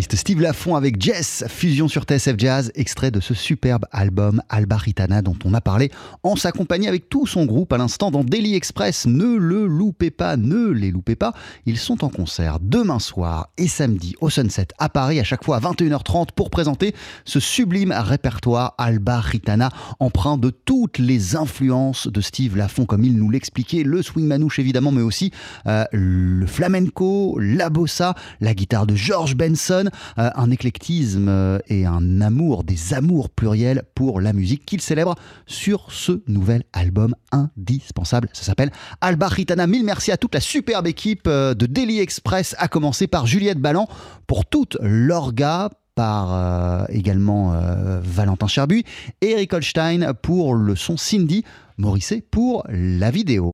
Steve 0.00 0.40
Lafont 0.40 0.76
avec 0.76 1.00
Jess, 1.00 1.44
fusion 1.48 1.88
sur 1.88 2.04
TSF 2.04 2.34
Jazz, 2.38 2.72
extrait 2.74 3.10
de 3.10 3.20
ce 3.20 3.34
superbe 3.34 3.84
album 3.90 4.40
Alba 4.48 4.76
Ritana 4.76 5.20
dont 5.22 5.36
on 5.44 5.52
a 5.54 5.60
parlé 5.60 5.90
en 6.22 6.36
s'accompagnant 6.36 6.88
avec 6.88 7.08
tout 7.08 7.26
son 7.26 7.44
groupe 7.44 7.72
à 7.72 7.78
l'instant 7.78 8.10
dans 8.10 8.24
Daily 8.24 8.54
Express. 8.54 9.06
Ne 9.06 9.36
le 9.36 9.66
loupez 9.66 10.10
pas, 10.10 10.36
ne 10.36 10.68
les 10.68 10.90
loupez 10.90 11.16
pas. 11.16 11.34
Ils 11.66 11.78
sont 11.78 12.04
en 12.04 12.08
concert 12.08 12.58
demain 12.60 12.98
soir 12.98 13.48
et 13.58 13.68
samedi 13.68 14.14
au 14.20 14.30
Sunset 14.30 14.68
à 14.78 14.88
Paris, 14.88 15.20
à 15.20 15.24
chaque 15.24 15.44
fois 15.44 15.56
à 15.56 15.60
21h30 15.60 16.28
pour 16.34 16.50
présenter 16.50 16.94
ce 17.24 17.40
sublime 17.40 17.92
répertoire 17.96 18.74
Alba 18.78 19.20
Ritana, 19.20 19.70
empreint 19.98 20.38
de 20.38 20.50
toutes 20.50 20.98
les 20.98 21.36
influences 21.36 22.06
de 22.06 22.20
Steve 22.20 22.56
Lafont, 22.56 22.86
comme 22.86 23.04
il 23.04 23.16
nous 23.16 23.30
l'expliquait, 23.30 23.82
le 23.82 24.02
swing 24.02 24.26
manouche 24.26 24.58
évidemment, 24.58 24.92
mais 24.92 25.02
aussi 25.02 25.32
euh, 25.66 25.84
le 25.92 26.46
flamenco, 26.46 27.38
la 27.40 27.68
bossa, 27.68 28.14
la 28.40 28.54
guitare 28.54 28.86
de 28.86 28.94
George 28.94 29.36
Benson, 29.36 29.81
euh, 30.18 30.30
un 30.34 30.50
éclectisme 30.50 31.28
euh, 31.28 31.58
et 31.68 31.86
un 31.86 32.20
amour, 32.20 32.64
des 32.64 32.94
amours 32.94 33.30
pluriels 33.30 33.84
pour 33.94 34.20
la 34.20 34.32
musique 34.32 34.64
qu'il 34.64 34.80
célèbre 34.80 35.14
sur 35.46 35.90
ce 35.90 36.22
nouvel 36.26 36.64
album 36.72 37.14
indispensable. 37.30 38.28
Ça 38.32 38.42
s'appelle 38.42 38.70
Alba 39.00 39.28
Ritana. 39.28 39.66
Mille 39.66 39.84
merci 39.84 40.12
à 40.12 40.16
toute 40.16 40.34
la 40.34 40.40
superbe 40.40 40.86
équipe 40.86 41.28
de 41.28 41.66
Daily 41.66 42.00
Express, 42.00 42.54
à 42.58 42.68
commencer 42.68 43.06
par 43.06 43.26
Juliette 43.26 43.58
Ballan 43.58 43.88
pour 44.26 44.46
toute 44.46 44.76
l'orga, 44.80 45.70
par 45.94 46.34
euh, 46.34 46.84
également 46.88 47.54
euh, 47.54 48.00
Valentin 48.02 48.46
Cherbu, 48.46 48.84
Eric 49.20 49.52
Holstein 49.52 50.12
pour 50.22 50.54
le 50.54 50.74
son 50.76 50.96
Cindy, 50.96 51.44
Morisset 51.78 52.22
pour 52.30 52.64
la 52.68 53.10
vidéo. 53.10 53.50